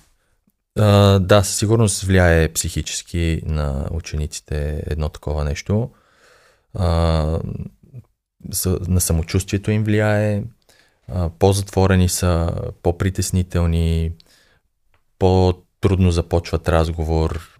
А, 0.78 1.18
да, 1.18 1.42
със 1.42 1.56
сигурност 1.56 2.02
влияе 2.02 2.52
психически 2.52 3.42
на 3.46 3.88
учениците 3.90 4.82
едно 4.86 5.08
такова 5.08 5.44
нещо. 5.44 5.90
А, 6.74 6.84
на 8.88 9.00
самочувствието 9.00 9.70
им 9.70 9.84
влияе. 9.84 10.42
А, 11.08 11.30
по-затворени 11.38 12.08
са, 12.08 12.52
по-притеснителни, 12.82 14.12
по-трудно 15.18 16.10
започват 16.10 16.68
разговор, 16.68 17.51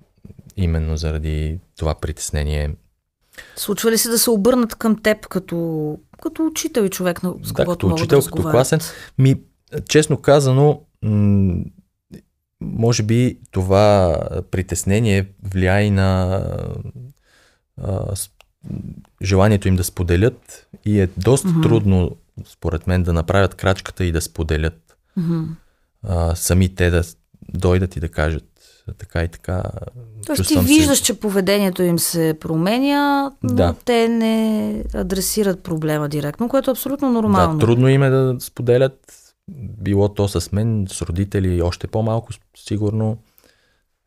именно 0.57 0.97
заради 0.97 1.59
това 1.77 1.95
притеснение. 1.95 2.75
Случва 3.57 3.91
ли 3.91 3.99
се 3.99 4.09
да 4.09 4.19
се 4.19 4.31
обърнат 4.31 4.75
към 4.75 5.03
теб 5.03 5.27
като, 5.27 5.99
като 6.23 6.47
учител 6.47 6.83
и 6.83 6.91
човек, 6.91 7.21
с 7.43 7.53
да, 7.53 7.67
като 7.67 7.89
учител, 7.89 8.21
да 8.21 8.27
като 8.27 8.43
класен? 8.43 8.81
Ми, 9.19 9.41
честно 9.89 10.17
казано, 10.17 10.81
м- 11.03 11.65
може 12.61 13.03
би 13.03 13.39
това 13.51 14.19
притеснение 14.51 15.29
влияе 15.43 15.85
и 15.85 15.91
на 15.91 16.45
а, 17.83 18.17
с, 18.17 18.31
желанието 19.23 19.69
им 19.69 19.77
да 19.77 19.85
споделят 19.85 20.69
и 20.85 21.01
е 21.01 21.09
доста 21.17 21.49
mm-hmm. 21.49 21.63
трудно, 21.63 22.17
според 22.45 22.87
мен, 22.87 23.03
да 23.03 23.13
направят 23.13 23.55
крачката 23.55 24.05
и 24.05 24.13
да 24.13 24.21
споделят. 24.21 24.97
Mm-hmm. 25.19 25.47
А, 26.03 26.35
сами 26.35 26.75
те 26.75 26.91
да 26.91 27.03
дойдат 27.55 27.97
и 27.97 28.01
да 28.01 28.09
кажат 28.09 28.52
така 28.99 29.23
и 29.23 29.29
така. 29.29 29.63
Тоест 30.27 30.49
ти 30.49 30.59
виждаш, 30.59 30.99
се... 30.99 31.05
че 31.05 31.21
поведението 31.21 31.83
им 31.83 31.99
се 31.99 32.35
променя, 32.41 33.31
но 33.43 33.55
да. 33.55 33.75
те 33.85 34.09
не 34.09 34.85
адресират 34.95 35.63
проблема 35.63 36.09
директно, 36.09 36.49
което 36.49 36.71
е 36.71 36.73
абсолютно 36.73 37.11
нормално. 37.11 37.59
Да, 37.59 37.67
трудно 37.67 37.89
им 37.89 38.03
е 38.03 38.11
да 38.11 38.37
споделят, 38.41 39.15
било 39.81 40.09
то 40.09 40.29
с 40.29 40.53
мен, 40.53 40.87
с 40.89 41.03
родители, 41.03 41.63
още 41.63 41.87
по-малко 41.87 42.29
сигурно. 42.57 43.19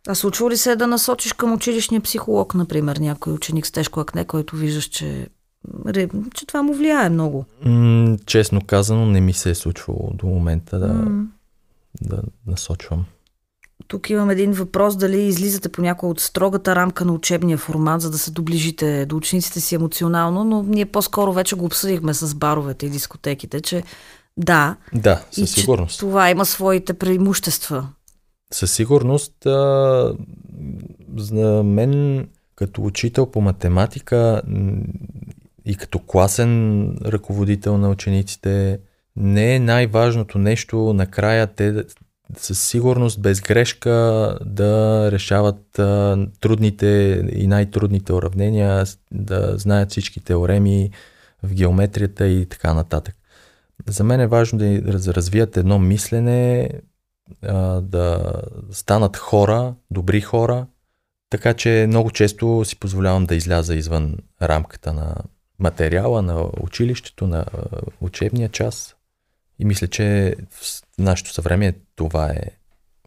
А 0.07 0.15
случва 0.15 0.49
ли 0.49 0.57
се 0.57 0.75
да 0.75 0.87
насочиш 0.87 1.33
към 1.33 1.53
училищния 1.53 2.01
психолог, 2.01 2.55
например, 2.55 2.97
някой 2.97 3.33
ученик 3.33 3.67
с 3.67 3.71
тежко 3.71 3.99
акне, 3.99 4.25
който 4.25 4.55
виждаш, 4.55 4.85
че, 4.85 5.27
че 6.33 6.45
това 6.47 6.63
му 6.63 6.73
влияе 6.73 7.09
много? 7.09 7.45
М- 7.65 8.17
честно 8.25 8.61
казано, 8.61 9.05
не 9.05 9.21
ми 9.21 9.33
се 9.33 9.49
е 9.49 9.55
случвало 9.55 10.09
до 10.13 10.27
момента 10.27 10.79
да, 10.79 10.87
м- 10.87 11.27
да 12.01 12.21
насочвам. 12.47 13.05
Тук 13.87 14.09
имам 14.09 14.29
един 14.29 14.51
въпрос, 14.51 14.97
дали 14.97 15.21
излизате 15.21 15.69
понякога 15.69 16.11
от 16.11 16.19
строгата 16.19 16.75
рамка 16.75 17.05
на 17.05 17.13
учебния 17.13 17.57
формат, 17.57 18.01
за 18.01 18.11
да 18.11 18.17
се 18.17 18.31
доближите 18.31 19.05
до 19.05 19.17
учениците 19.17 19.59
си 19.59 19.75
емоционално, 19.75 20.43
но 20.43 20.63
ние 20.63 20.85
по-скоро 20.85 21.33
вече 21.33 21.55
го 21.55 21.65
обсъдихме 21.65 22.13
с 22.13 22.35
баровете 22.35 22.85
и 22.85 22.89
дискотеките, 22.89 23.61
че 23.61 23.83
да. 24.37 24.75
Да, 24.93 25.23
със 25.31 25.57
и, 25.57 25.61
сигурност. 25.61 25.99
това 25.99 26.29
има 26.29 26.45
своите 26.45 26.93
преимущества. 26.93 27.87
Със 28.53 28.71
сигурност 28.71 29.45
а, 29.45 30.13
за 31.17 31.63
мен 31.63 32.27
като 32.55 32.83
учител 32.83 33.25
по 33.25 33.41
математика 33.41 34.41
и 35.65 35.75
като 35.75 35.99
класен 35.99 36.89
ръководител 37.05 37.77
на 37.77 37.89
учениците 37.89 38.79
не 39.15 39.55
е 39.55 39.59
най-важното 39.59 40.37
нещо 40.37 40.93
накрая 40.93 41.47
те 41.47 41.83
със 42.37 42.67
сигурност 42.67 43.21
без 43.21 43.41
грешка 43.41 43.91
да 44.45 45.09
решават 45.11 45.79
а, 45.79 46.17
трудните 46.39 47.23
и 47.31 47.47
най-трудните 47.47 48.13
уравнения, 48.13 48.85
да 49.11 49.57
знаят 49.57 49.91
всички 49.91 50.19
теореми 50.19 50.91
в 51.43 51.53
геометрията 51.53 52.27
и 52.27 52.45
така 52.45 52.73
нататък. 52.73 53.15
За 53.87 54.03
мен 54.03 54.19
е 54.19 54.27
важно 54.27 54.59
да 54.59 54.93
развият 55.13 55.57
едно 55.57 55.79
мислене, 55.79 56.69
а, 57.41 57.81
да 57.81 58.33
станат 58.71 59.17
хора, 59.17 59.75
добри 59.91 60.21
хора, 60.21 60.67
така 61.29 61.53
че 61.53 61.85
много 61.87 62.11
често 62.11 62.65
си 62.65 62.79
позволявам 62.79 63.25
да 63.25 63.35
изляза 63.35 63.75
извън 63.75 64.17
рамката 64.41 64.93
на 64.93 65.15
материала, 65.59 66.21
на 66.21 66.49
училището, 66.61 67.27
на 67.27 67.45
учебния 68.01 68.49
час. 68.49 68.95
И 69.59 69.65
мисля, 69.65 69.87
че 69.87 70.35
нашето 70.99 71.33
съвремие 71.33 71.73
това 71.95 72.29
е 72.29 72.41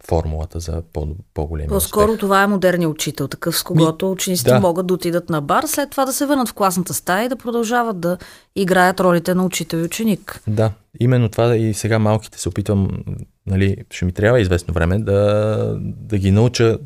формулата 0.08 0.60
за 0.60 0.82
по- 0.92 1.16
по-големи 1.34 1.68
По-скоро 1.68 2.04
успех. 2.04 2.20
това 2.20 2.42
е 2.42 2.46
модерният 2.46 2.92
учител, 2.92 3.28
такъв 3.28 3.56
с 3.58 3.62
когото 3.62 4.06
Ми, 4.06 4.12
учениците 4.12 4.50
да. 4.50 4.60
могат 4.60 4.86
да 4.86 4.94
отидат 4.94 5.30
на 5.30 5.40
бар, 5.40 5.64
след 5.66 5.90
това 5.90 6.04
да 6.04 6.12
се 6.12 6.26
върнат 6.26 6.48
в 6.48 6.54
класната 6.54 6.94
стая 6.94 7.24
и 7.24 7.28
да 7.28 7.36
продължават 7.36 8.00
да 8.00 8.18
играят 8.56 9.00
ролите 9.00 9.34
на 9.34 9.44
учител 9.44 9.78
и 9.78 9.82
ученик. 9.82 10.40
Да, 10.46 10.72
именно 11.00 11.28
това 11.28 11.56
и 11.56 11.74
сега 11.74 11.98
малките 11.98 12.38
се 12.40 12.48
опитвам, 12.48 12.90
нали, 13.46 13.76
ще 13.90 14.04
ми 14.04 14.12
трябва 14.12 14.40
известно 14.40 14.74
време 14.74 14.98
да, 14.98 15.76
да 15.80 16.18
ги 16.18 16.30
науча 16.30 16.78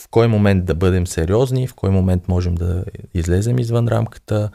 в 0.00 0.08
кой 0.10 0.28
момент 0.28 0.64
да 0.64 0.74
бъдем 0.74 1.06
сериозни, 1.06 1.66
в 1.66 1.74
кой 1.74 1.90
момент 1.90 2.28
можем 2.28 2.54
да 2.54 2.84
излезем 3.14 3.58
извън 3.58 3.88
рамката, 3.88 4.50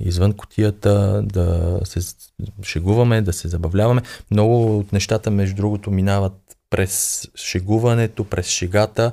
извън 0.00 0.32
котията, 0.32 1.22
да 1.24 1.78
се 1.84 2.14
шегуваме, 2.62 3.22
да 3.22 3.32
се 3.32 3.48
забавляваме. 3.48 4.02
Много 4.30 4.78
от 4.78 4.92
нещата, 4.92 5.30
между 5.30 5.56
другото, 5.56 5.90
минават 5.90 6.56
през 6.70 7.28
шегуването, 7.36 8.24
през 8.24 8.46
шегата 8.46 9.12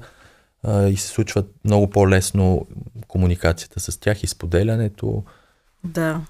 а, 0.63 0.88
и 0.88 0.97
се 0.97 1.08
случват 1.08 1.52
много 1.65 1.89
по-лесно 1.89 2.67
комуникацията 3.08 3.80
с 3.80 3.97
тях 3.97 4.23
и 4.23 4.28
споделянето. 4.28 5.23
Да. 5.84 6.21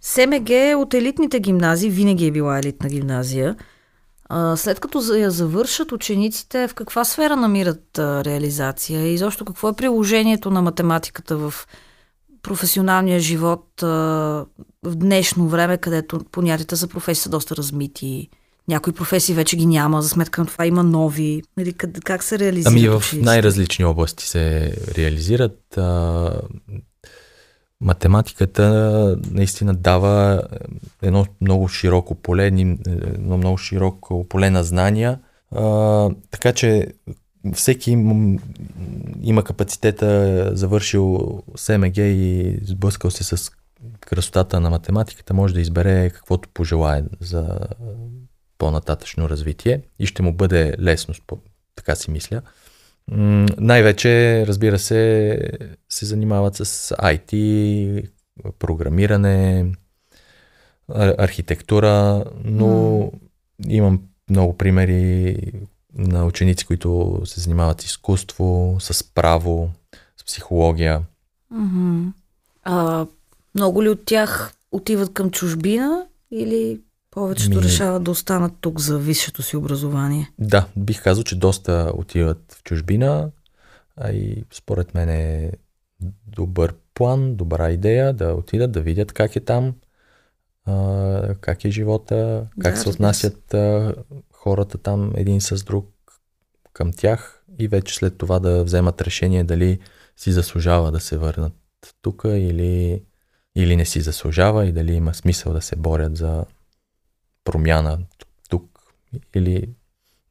СМГ 0.00 0.50
е 0.50 0.74
от 0.74 0.94
елитните 0.94 1.40
гимназии, 1.40 1.90
винаги 1.90 2.26
е 2.26 2.30
била 2.30 2.58
елитна 2.58 2.88
гимназия. 2.88 3.56
А, 4.28 4.56
след 4.56 4.80
като 4.80 5.14
я 5.14 5.30
завършат 5.30 5.92
учениците, 5.92 6.68
в 6.68 6.74
каква 6.74 7.04
сфера 7.04 7.36
намират 7.36 7.98
а, 7.98 8.24
реализация 8.24 9.12
и 9.12 9.18
защо 9.18 9.44
какво 9.44 9.68
е 9.68 9.76
приложението 9.76 10.50
на 10.50 10.62
математиката 10.62 11.36
в 11.36 11.54
професионалния 12.46 13.20
живот 13.20 13.82
а, 13.82 13.86
в 14.82 14.94
днешно 14.94 15.48
време, 15.48 15.78
където 15.78 16.20
понятията 16.32 16.76
за 16.76 16.88
професия 16.88 17.22
са 17.22 17.28
доста 17.28 17.56
размити. 17.56 18.28
Някои 18.68 18.92
професии 18.92 19.34
вече 19.34 19.56
ги 19.56 19.66
няма, 19.66 20.02
за 20.02 20.08
сметка 20.08 20.40
на 20.40 20.46
това 20.46 20.66
има 20.66 20.82
нови. 20.82 21.42
Нали, 21.56 21.72
как, 21.72 21.90
как 22.04 22.22
се 22.22 22.38
реализират? 22.38 22.72
Ами 22.72 22.88
в 22.88 23.02
най-различни 23.12 23.84
области 23.84 24.28
се 24.28 24.74
реализират. 24.96 25.78
А, 25.78 26.32
математиката 27.80 29.16
наистина 29.30 29.74
дава 29.74 30.42
едно 31.02 31.26
много 31.40 31.68
широко 31.68 32.14
поле, 32.14 32.46
едно 32.46 33.36
много 33.38 33.58
широко 33.58 34.28
поле 34.28 34.50
на 34.50 34.64
знания. 34.64 35.18
А, 35.50 36.10
така 36.30 36.52
че 36.52 36.86
всеки 37.54 37.90
им, 37.90 38.38
има 39.22 39.44
капацитета, 39.44 40.50
завършил 40.54 41.42
СМГ 41.56 41.96
и 41.96 42.58
сблъскал 42.62 43.10
се 43.10 43.24
с 43.24 43.50
красотата 44.00 44.60
на 44.60 44.70
математиката, 44.70 45.34
може 45.34 45.54
да 45.54 45.60
избере 45.60 46.10
каквото 46.10 46.48
пожелае 46.48 47.02
за 47.20 47.58
по-нататъчно 48.58 49.28
развитие 49.28 49.82
и 49.98 50.06
ще 50.06 50.22
му 50.22 50.32
бъде 50.32 50.74
лесно, 50.80 51.14
така 51.76 51.94
си 51.94 52.10
мисля. 52.10 52.42
Най-вече, 53.58 54.44
разбира 54.46 54.78
се, 54.78 55.38
се 55.88 56.06
занимават 56.06 56.56
с 56.56 56.94
IT, 56.94 58.10
програмиране, 58.58 59.72
архитектура, 60.94 62.24
но 62.44 62.66
mm. 62.66 63.10
имам 63.68 64.02
много 64.30 64.56
примери, 64.56 65.36
на 65.98 66.26
ученици, 66.26 66.66
които 66.66 67.20
се 67.24 67.40
занимават 67.40 67.80
с 67.80 67.84
изкуство, 67.84 68.76
с 68.80 69.14
право, 69.14 69.70
с 70.16 70.24
психология. 70.24 71.02
Mm-hmm. 71.54 72.12
А, 72.64 73.06
много 73.54 73.82
ли 73.82 73.88
от 73.88 74.04
тях 74.04 74.54
отиват 74.72 75.12
към 75.12 75.30
чужбина 75.30 76.06
или 76.30 76.80
повечето 77.10 77.56
Ми... 77.56 77.62
решават 77.62 78.02
да 78.02 78.10
останат 78.10 78.52
тук 78.60 78.80
за 78.80 78.98
висшето 78.98 79.42
си 79.42 79.56
образование? 79.56 80.32
Да, 80.38 80.66
бих 80.76 81.02
казал, 81.02 81.24
че 81.24 81.38
доста 81.38 81.92
отиват 81.94 82.56
в 82.58 82.62
чужбина, 82.62 83.30
а 83.96 84.10
и 84.10 84.44
според 84.52 84.94
мен 84.94 85.08
е 85.08 85.52
добър 86.26 86.74
план, 86.94 87.36
добра 87.36 87.70
идея 87.70 88.12
да 88.12 88.34
отидат 88.34 88.72
да 88.72 88.80
видят 88.80 89.12
как 89.12 89.36
е 89.36 89.40
там, 89.40 89.74
а, 90.66 91.34
как 91.40 91.64
е 91.64 91.70
живота, 91.70 92.46
как 92.60 92.74
да, 92.74 92.80
се 92.80 92.88
отнасят 92.88 93.54
а, 93.54 93.94
хората 94.46 94.78
там 94.78 95.12
един 95.16 95.40
с 95.40 95.64
друг 95.64 95.90
към 96.72 96.92
тях 96.92 97.42
и 97.58 97.68
вече 97.68 97.94
след 97.94 98.18
това 98.18 98.38
да 98.38 98.64
вземат 98.64 99.02
решение 99.02 99.44
дали 99.44 99.78
си 100.16 100.32
заслужава 100.32 100.92
да 100.92 101.00
се 101.00 101.18
върнат 101.18 101.52
тук 102.02 102.22
или, 102.24 103.02
или 103.56 103.76
не 103.76 103.84
си 103.84 104.00
заслужава 104.00 104.66
и 104.66 104.72
дали 104.72 104.92
има 104.92 105.14
смисъл 105.14 105.52
да 105.52 105.62
се 105.62 105.76
борят 105.76 106.16
за 106.16 106.44
промяна 107.44 107.98
тук 108.48 108.80
или 109.34 109.68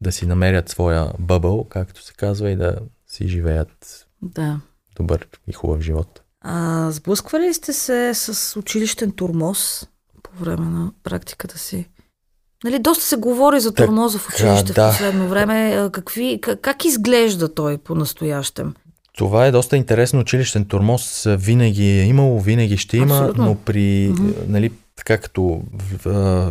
да 0.01 0.12
си 0.12 0.25
намерят 0.25 0.69
своя 0.69 1.12
бъбъл, 1.19 1.63
както 1.63 2.04
се 2.04 2.13
казва, 2.13 2.51
и 2.51 2.56
да 2.56 2.80
си 3.08 3.28
живеят 3.28 4.08
да. 4.21 4.62
добър 4.95 5.28
и 5.47 5.54
хубав 5.54 5.82
живот. 5.82 6.21
А 6.41 6.91
сблъсквали 6.91 7.47
ли 7.47 7.54
сте 7.54 7.73
се 7.73 8.13
с 8.13 8.60
училищен 8.60 9.12
турмоз 9.12 9.88
по 10.23 10.32
време 10.39 10.65
на 10.65 10.93
практиката 11.04 11.58
си? 11.58 11.89
Нали, 12.63 12.80
доста 12.80 13.04
се 13.04 13.15
говори 13.15 13.60
за 13.60 13.74
турмоза 13.74 14.20
в 14.20 14.30
училище 14.30 14.74
да. 14.74 14.91
в 14.91 14.91
последно 14.91 15.28
време. 15.28 15.89
Какви, 15.91 16.39
как, 16.62 16.86
изглежда 16.86 17.54
той 17.54 17.78
по-настоящем? 17.78 18.74
Това 19.18 19.46
е 19.46 19.52
доста 19.52 19.78
интересно. 19.78 20.20
Училищен 20.20 20.65
турмоз 20.65 21.28
винаги 21.28 21.86
е 21.86 22.06
имало, 22.06 22.39
винаги 22.39 22.78
ще 22.78 22.98
има, 22.98 23.15
Абсолютно. 23.15 23.46
но 23.46 23.56
при, 23.56 24.10
mm-hmm. 24.10 24.34
нали, 24.48 24.72
така 24.96 25.18
като 25.18 25.62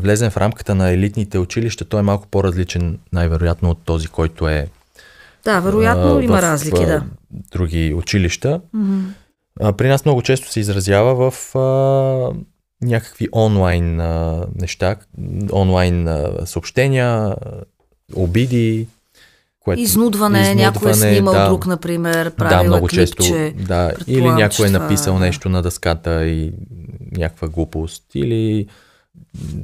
влезем 0.01 0.31
в 0.31 0.37
рамката 0.37 0.75
на 0.75 0.91
елитните 0.91 1.39
училища, 1.39 1.85
той 1.85 2.01
е 2.01 2.03
малко 2.03 2.27
по-различен, 2.27 2.99
най-вероятно, 3.13 3.71
от 3.71 3.79
този, 3.85 4.09
който 4.09 4.49
е. 4.49 4.69
Да, 5.45 5.61
вероятно 5.61 6.17
а, 6.17 6.25
има 6.25 6.39
в, 6.39 6.43
разлики, 6.43 6.87
да. 6.87 7.03
Други 7.31 7.95
училища. 7.95 8.61
Mm-hmm. 8.77 9.03
А, 9.61 9.73
при 9.73 9.89
нас 9.89 10.05
много 10.05 10.23
често 10.23 10.53
се 10.53 10.61
изразява 10.61 11.31
в 11.31 11.57
а, 11.57 12.54
някакви 12.85 13.29
онлайн 13.33 14.01
а, 14.01 14.47
неща, 14.55 14.97
онлайн 15.53 16.09
а, 16.09 16.47
съобщения, 16.47 17.35
обиди, 18.15 18.87
което, 19.61 19.81
изнудване, 19.81 20.41
изнудване 20.41 20.65
някой 20.65 20.91
е 20.91 20.95
снимал 20.95 21.35
да, 21.35 21.49
друг, 21.49 21.67
например, 21.67 22.31
правил 22.31 22.59
да, 22.59 22.65
много 22.65 22.87
клипче, 22.87 23.07
често, 23.17 23.65
да, 23.67 23.93
или 24.07 24.29
някой 24.29 24.67
е 24.67 24.71
написал 24.71 25.15
това... 25.15 25.27
нещо 25.27 25.49
на 25.49 25.63
дъската 25.63 26.27
и 26.27 26.53
някаква 27.13 27.49
глупост, 27.49 28.05
или 28.15 28.67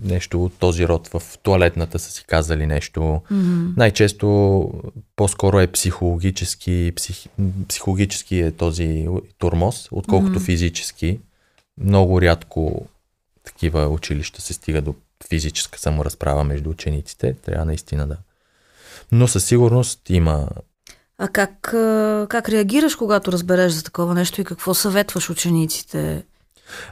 нещо 0.05 0.45
от 0.45 0.53
този 0.59 0.89
род 0.89 1.09
в 1.09 1.23
туалетната 1.43 1.99
са 1.99 2.11
си 2.11 2.25
казали 2.27 2.67
нещо. 2.67 3.01
Mm-hmm. 3.01 3.77
Най-често 3.77 4.71
по-скоро 5.17 5.61
е 5.61 5.67
психологически, 5.67 6.93
псих, 6.97 7.25
психологически 7.69 8.41
е 8.41 8.53
този 8.53 9.09
турмоз, 9.39 9.89
отколкото 9.91 10.41
mm-hmm. 10.41 10.45
физически. 10.45 11.19
Много 11.85 12.23
рядко 12.23 12.87
такива 13.45 13.89
училища 13.89 14.43
се 14.43 14.53
стига 14.53 14.83
до 14.83 14.95
физическа 15.29 15.79
саморазправа 15.79 16.45
между 16.45 16.71
учениците. 16.71 17.35
Трябва 17.35 17.65
наистина 17.65 18.07
да 18.07 18.17
но 19.13 19.29
със 19.29 19.45
сигурност 19.45 20.11
има. 20.11 20.49
А 21.19 21.29
как, 21.29 21.53
как 22.29 22.49
реагираш, 22.49 22.95
когато 22.95 23.33
разбереш 23.33 23.73
за 23.73 23.85
такова 23.85 24.15
нещо 24.15 24.41
и 24.41 24.45
какво 24.45 24.75
съветваш 24.75 25.31
учениците? 25.31 26.25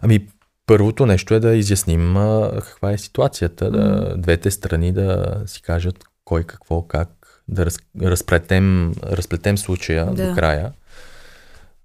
Ами, 0.02 0.26
първото 0.66 1.06
нещо 1.06 1.34
е 1.34 1.40
да 1.40 1.56
изясним 1.56 2.16
а, 2.16 2.50
каква 2.54 2.92
е 2.92 2.98
ситуацията, 2.98 3.70
да 3.70 4.14
двете 4.16 4.50
страни 4.50 4.92
да 4.92 5.36
си 5.46 5.62
кажат 5.62 6.04
кой 6.24 6.44
какво, 6.44 6.82
как, 6.82 7.08
да 7.48 7.66
раз, 7.66 7.78
разплетем, 8.02 8.92
разплетем 9.04 9.58
случая 9.58 10.06
да. 10.06 10.28
до 10.28 10.34
края. 10.34 10.72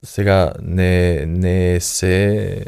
Сега 0.04 0.54
не, 0.62 1.26
не 1.26 1.80
се 1.80 2.66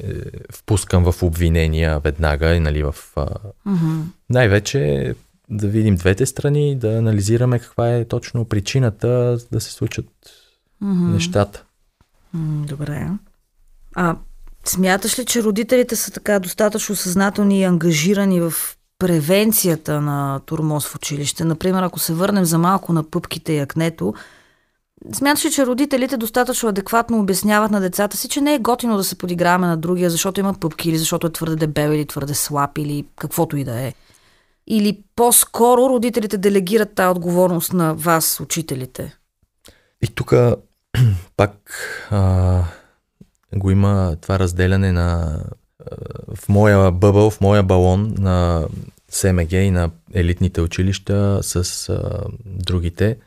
впускам 0.52 1.12
в 1.12 1.24
обвинения 1.24 2.00
веднага, 2.00 2.60
нали, 2.60 2.84
в... 2.84 2.96
Mm-hmm. 3.16 4.02
Най-вече 4.30 5.14
да 5.50 5.68
видим 5.68 5.96
двете 5.96 6.26
страни, 6.26 6.76
да 6.76 6.98
анализираме 6.98 7.60
каква 7.60 7.90
е 7.90 8.06
точно 8.06 8.46
причината 8.46 9.38
да 9.52 9.62
се 9.62 9.72
случат 9.72 10.06
mm-hmm. 10.84 11.14
нещата. 11.14 11.64
Добре. 12.68 13.08
А 13.96 14.16
смяташ 14.66 15.20
ли, 15.20 15.26
че 15.26 15.44
родителите 15.44 15.96
са 15.96 16.12
така 16.12 16.40
достатъчно 16.40 16.96
съзнателни 16.96 17.60
и 17.60 17.64
ангажирани 17.64 18.42
в 18.42 18.54
превенцията 19.00 20.02
на 20.02 20.40
турмоз 20.46 20.88
в 20.88 20.96
училище? 20.96 21.44
Например, 21.44 21.84
ако 21.84 22.00
се 22.00 22.14
върнем 22.14 22.46
за 22.46 22.58
малко 22.58 22.94
на 22.94 23.04
пъпките 23.04 23.54
и 23.54 23.60
акнето, 23.60 24.14
Смяташ 25.14 25.46
ли, 25.46 25.52
че 25.52 25.66
родителите 25.66 26.18
достатъчно 26.18 26.70
адекватно 26.70 27.20
обясняват 27.20 27.72
на 27.72 27.82
децата 27.82 28.18
си, 28.18 28.30
че 28.30 28.42
не 28.42 28.54
е 28.54 28.60
готино 28.60 28.98
да 28.98 29.04
се 29.04 29.18
подиграваме 29.18 29.68
на 29.68 29.78
другия, 29.78 30.10
защото 30.10 30.40
има 30.40 30.54
пъпки 30.54 30.90
или 30.90 30.98
защото 30.98 31.28
е 31.28 31.32
твърде 31.32 31.56
дебел 31.56 31.90
или 31.90 32.06
твърде 32.06 32.34
слаб 32.34 32.78
или 32.78 33.06
каквото 33.16 33.58
и 33.58 33.64
да 33.64 33.80
е? 33.80 33.94
Или 34.68 35.04
по-скоро 35.16 35.90
родителите 35.90 36.38
делегират 36.38 36.96
тази 36.96 37.12
отговорност 37.12 37.74
на 37.74 37.94
вас, 37.94 38.40
учителите? 38.40 39.18
И 40.02 40.08
тук 40.08 40.34
пак 41.38 41.54
а, 42.12 42.64
го 43.56 43.72
има 43.72 44.16
това 44.22 44.40
разделяне 44.40 44.92
на 44.92 45.40
в 46.36 46.50
моя 46.50 46.92
бъбъл, 46.92 47.30
в 47.30 47.42
моя 47.42 47.64
балон 47.64 48.16
на 48.20 48.68
СМГ 49.10 49.52
и 49.52 49.72
на 49.72 49.90
елитните 50.14 50.62
училища 50.62 51.40
с 51.42 51.90
а, 51.90 52.24
другите. 52.46 53.18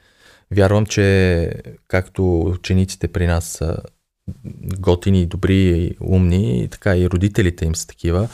Вярвам, 0.50 0.86
че 0.86 1.50
както 1.88 2.40
учениците 2.40 3.08
при 3.08 3.26
нас 3.26 3.44
са 3.44 3.76
готини, 4.78 5.26
добри, 5.26 5.96
умни, 6.00 6.68
така 6.70 6.96
и 6.96 7.10
родителите 7.10 7.64
им 7.64 7.76
са 7.76 7.86
такива. 7.86 8.28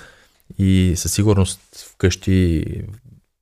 И 0.58 0.92
със 0.96 1.12
сигурност 1.12 1.60
вкъщи 1.92 2.64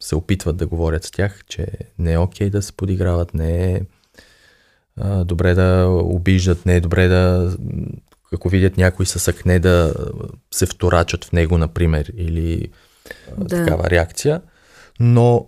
се 0.01 0.17
опитват 0.17 0.57
да 0.57 0.67
говорят 0.67 1.05
с 1.05 1.11
тях, 1.11 1.45
че 1.49 1.67
не 1.99 2.13
е 2.13 2.19
окей 2.19 2.51
да 2.51 2.63
се 2.63 2.73
подиграват, 2.73 3.35
не 3.35 3.73
е 3.73 3.81
а, 4.97 5.25
добре 5.25 5.55
да 5.55 5.87
обиждат, 5.89 6.67
не 6.67 6.77
е 6.77 6.81
добре 6.81 7.09
да, 7.09 7.53
ако 8.33 8.49
видят 8.49 8.77
някой 8.77 9.07
с 9.07 9.29
акне, 9.29 9.59
да 9.59 9.95
се 10.51 10.67
вторачат 10.67 11.25
в 11.25 11.33
него, 11.33 11.59
например, 11.59 12.13
или 12.17 12.69
да. 13.39 13.57
такава 13.57 13.91
реакция. 13.91 14.41
Но, 15.01 15.47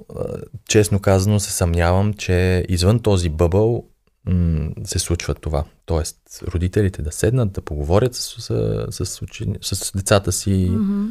честно 0.69 1.01
казано, 1.01 1.41
се 1.41 1.53
съмнявам, 1.53 2.15
че 2.15 2.67
извън 2.69 2.99
този 2.99 3.29
бъбъл 3.29 3.85
се 4.85 4.99
случва 4.99 5.35
това. 5.35 5.65
Тоест, 5.87 6.17
родителите 6.55 7.03
да 7.03 7.13
седнат, 7.13 7.53
да 7.53 7.61
поговорят 7.61 8.15
с, 8.15 8.43
с, 8.91 9.07
с, 9.07 9.23
учени... 9.23 9.57
с 9.61 9.93
децата 9.97 10.33
си, 10.33 10.71
mm-hmm 10.71 11.09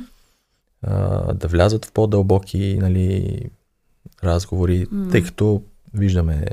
а, 0.84 1.34
да 1.34 1.48
влязат 1.48 1.86
в 1.86 1.92
по-дълбоки 1.92 2.78
нали, 2.82 3.40
разговори, 4.24 4.88
mm. 4.88 5.12
тъй 5.12 5.24
като 5.24 5.64
виждаме 5.94 6.46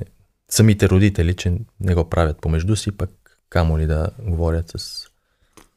самите 0.49 0.89
родители, 0.89 1.35
че 1.35 1.59
не 1.81 1.95
го 1.95 2.05
правят 2.05 2.41
помежду 2.41 2.77
си, 2.77 2.93
пък 2.93 3.11
камо 3.51 3.79
ли 3.79 3.87
да 3.87 4.11
говорят 4.27 4.73
с... 4.77 5.07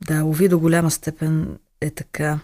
Да, 0.08 0.24
уви 0.24 0.50
до 0.50 0.60
голяма 0.60 0.92
степен 0.92 1.58
е 1.82 1.90
така. 1.90 2.40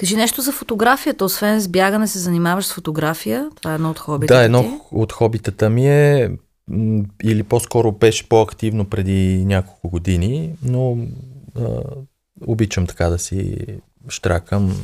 Кажи 0.00 0.16
нещо 0.16 0.40
за 0.40 0.52
фотографията. 0.52 1.24
Освен 1.24 1.60
с 1.60 1.68
бягане 1.68 2.08
се 2.08 2.18
занимаваш 2.18 2.66
с 2.66 2.72
фотография. 2.72 3.50
Това 3.54 3.72
е 3.72 3.74
едно 3.74 3.90
от 3.90 3.98
хобитата 3.98 4.38
Да, 4.38 4.44
едно 4.44 4.80
от 4.90 5.12
хобитата 5.12 5.70
ми 5.70 5.88
е 5.88 6.30
или 7.22 7.42
по-скоро 7.42 7.92
беше 7.92 8.28
по-активно 8.28 8.84
преди 8.84 9.44
няколко 9.44 9.88
години, 9.88 10.52
но 10.62 10.98
а, 11.58 11.68
обичам 12.46 12.86
така 12.86 13.06
да 13.08 13.18
си 13.18 13.56
штракам 14.08 14.76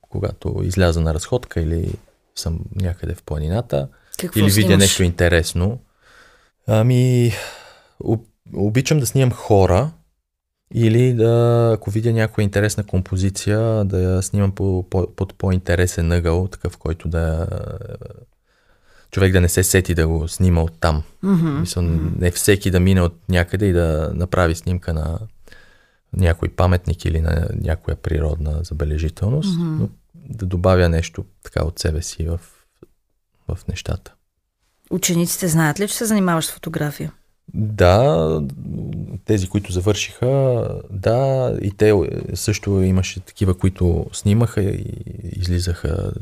когато 0.00 0.60
изляза 0.62 1.00
на 1.00 1.14
разходка 1.14 1.60
или 1.60 1.92
съм 2.36 2.60
някъде 2.74 3.14
в 3.14 3.22
планината 3.22 3.88
Какво 4.18 4.40
или 4.40 4.50
видя 4.50 4.76
нещо 4.76 5.02
интересно. 5.02 5.78
Ами, 6.66 7.32
обичам 8.54 9.00
да 9.00 9.06
снимам 9.06 9.32
хора 9.32 9.90
или 10.74 11.14
да, 11.14 11.70
ако 11.74 11.90
видя 11.90 12.12
някоя 12.12 12.42
интересна 12.42 12.84
композиция, 12.84 13.84
да 13.84 14.00
я 14.00 14.22
снимам 14.22 14.52
по, 14.52 14.86
по, 14.90 15.14
под 15.16 15.34
по-интересен 15.34 16.12
ъгъл, 16.12 16.48
такъв, 16.48 16.78
който 16.78 17.08
да 17.08 17.46
човек 19.10 19.32
да 19.32 19.40
не 19.40 19.48
се 19.48 19.62
сети 19.62 19.94
да 19.94 20.08
го 20.08 20.28
снима 20.28 20.60
от 20.60 20.80
там. 20.80 21.02
Mm-hmm. 21.24 21.60
Мисля, 21.60 21.82
не 22.18 22.30
всеки 22.30 22.70
да 22.70 22.80
мине 22.80 23.02
от 23.02 23.14
някъде 23.28 23.66
и 23.66 23.72
да 23.72 24.12
направи 24.14 24.54
снимка 24.54 24.94
на 24.94 25.18
някой 26.16 26.48
паметник 26.48 27.04
или 27.04 27.20
на 27.20 27.48
някоя 27.54 27.96
природна 27.96 28.60
забележителност, 28.62 29.58
mm-hmm. 29.58 29.78
но 29.78 29.88
да 30.14 30.46
добавя 30.46 30.88
нещо 30.88 31.24
така 31.42 31.64
от 31.64 31.78
себе 31.78 32.02
си 32.02 32.26
в, 32.26 32.40
в 33.48 33.58
нещата. 33.68 34.14
Учениците 34.90 35.48
знаят 35.48 35.80
ли, 35.80 35.88
че 35.88 35.94
се 35.94 36.04
занимаваш 36.04 36.46
с 36.46 36.52
фотография? 36.52 37.12
Да, 37.54 38.42
тези, 39.24 39.48
които 39.48 39.72
завършиха, 39.72 40.64
да, 40.90 41.52
и 41.62 41.70
те 41.70 41.94
също 42.34 42.82
имаше 42.82 43.20
такива, 43.20 43.58
които 43.58 44.06
снимаха 44.12 44.62
и 44.62 44.84
излизаха 45.22 46.12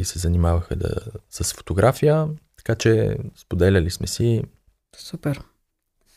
и 0.00 0.04
се 0.04 0.18
занимаваха 0.18 0.76
да, 0.76 0.94
с 1.30 1.54
фотография, 1.54 2.28
така 2.56 2.74
че 2.74 3.16
споделяли 3.36 3.90
сме 3.90 4.06
си. 4.06 4.42
Супер. 4.96 5.40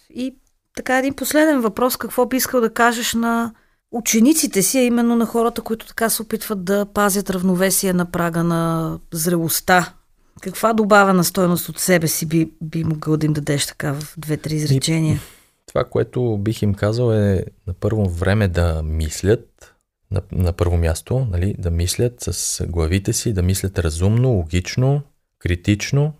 И 0.09 0.35
така 0.75 0.99
един 0.99 1.13
последен 1.13 1.61
въпрос. 1.61 1.97
Какво 1.97 2.25
би 2.25 2.37
искал 2.37 2.61
да 2.61 2.73
кажеш 2.73 3.13
на 3.13 3.53
учениците 3.91 4.61
си, 4.61 4.77
а 4.77 4.81
именно 4.81 5.15
на 5.15 5.25
хората, 5.25 5.61
които 5.61 5.87
така 5.87 6.09
се 6.09 6.21
опитват 6.21 6.63
да 6.63 6.85
пазят 6.85 7.29
равновесие 7.29 7.93
на 7.93 8.11
прага 8.11 8.43
на 8.43 8.99
зрелостта? 9.11 9.93
Каква 10.41 10.73
добавена 10.73 11.23
стойност 11.23 11.69
от 11.69 11.79
себе 11.79 12.07
си 12.07 12.25
би, 12.25 12.51
би 12.61 12.83
могъл 12.83 13.17
да 13.17 13.25
им 13.25 13.33
дадеш 13.33 13.65
така 13.67 13.93
в 13.93 14.13
две-три 14.17 14.55
изречения? 14.55 15.15
И, 15.15 15.19
това, 15.67 15.83
което 15.83 16.37
бих 16.37 16.61
им 16.61 16.73
казал 16.73 17.13
е 17.13 17.45
на 17.67 17.73
първо 17.73 18.09
време 18.09 18.47
да 18.47 18.83
мислят, 18.83 19.75
на, 20.11 20.21
на 20.31 20.53
първо 20.53 20.77
място, 20.77 21.27
нали, 21.31 21.55
да 21.57 21.71
мислят 21.71 22.13
с 22.19 22.65
главите 22.67 23.13
си, 23.13 23.33
да 23.33 23.41
мислят 23.41 23.79
разумно, 23.79 24.29
логично, 24.29 25.01
критично, 25.39 26.13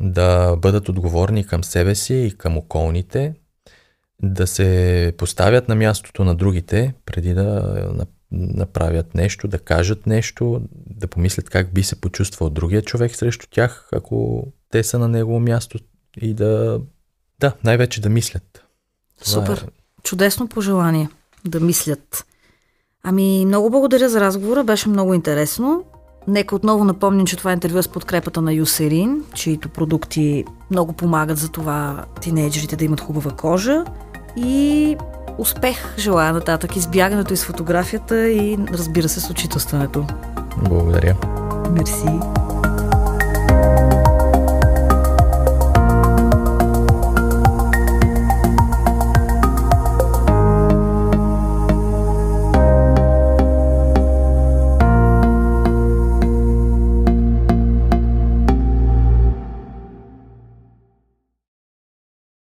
да 0.00 0.56
бъдат 0.56 0.88
отговорни 0.88 1.46
към 1.46 1.64
себе 1.64 1.94
си 1.94 2.14
и 2.14 2.36
към 2.38 2.56
околните, 2.56 3.34
да 4.22 4.46
се 4.46 5.12
поставят 5.18 5.68
на 5.68 5.74
мястото 5.74 6.24
на 6.24 6.34
другите, 6.34 6.94
преди 7.06 7.34
да 7.34 8.06
направят 8.36 9.14
нещо, 9.14 9.48
да 9.48 9.58
кажат 9.58 10.06
нещо, 10.06 10.60
да 10.86 11.06
помислят 11.06 11.50
как 11.50 11.74
би 11.74 11.82
се 11.82 12.00
почувствал 12.00 12.50
другия 12.50 12.82
човек 12.82 13.16
срещу 13.16 13.46
тях, 13.50 13.88
ако 13.92 14.46
те 14.70 14.84
са 14.84 14.98
на 14.98 15.08
негово 15.08 15.40
място 15.40 15.78
и 16.20 16.34
да, 16.34 16.80
да, 17.40 17.52
най-вече 17.64 18.00
да 18.00 18.08
мислят. 18.08 18.64
Това 19.24 19.46
Супер. 19.46 19.56
Е... 19.56 19.70
Чудесно 20.02 20.48
пожелание 20.48 21.08
да 21.44 21.60
мислят. 21.60 22.26
Ами, 23.02 23.46
много 23.46 23.70
благодаря 23.70 24.08
за 24.08 24.20
разговора, 24.20 24.64
беше 24.64 24.88
много 24.88 25.14
интересно. 25.14 25.84
Нека 26.28 26.56
отново 26.56 26.84
напомним, 26.84 27.26
че 27.26 27.36
това 27.36 27.52
интервю 27.52 27.78
е 27.78 27.82
с 27.82 27.88
подкрепата 27.88 28.42
на 28.42 28.52
Юсерин, 28.52 29.24
чието 29.34 29.68
продукти 29.68 30.44
много 30.70 30.92
помагат 30.92 31.38
за 31.38 31.48
това 31.48 32.04
тинейджерите 32.20 32.76
да 32.76 32.84
имат 32.84 33.00
хубава 33.00 33.30
кожа. 33.30 33.84
И 34.36 34.96
успех 35.38 35.94
желая 35.98 36.32
нататък, 36.32 36.76
избягането 36.76 37.34
и 37.34 37.36
с 37.36 37.44
фотографията 37.44 38.28
и 38.28 38.58
разбира 38.72 39.08
се 39.08 39.20
с 39.20 39.30
учителстването. 39.30 40.06
Благодаря. 40.56 41.16
Мерси. 41.70 42.20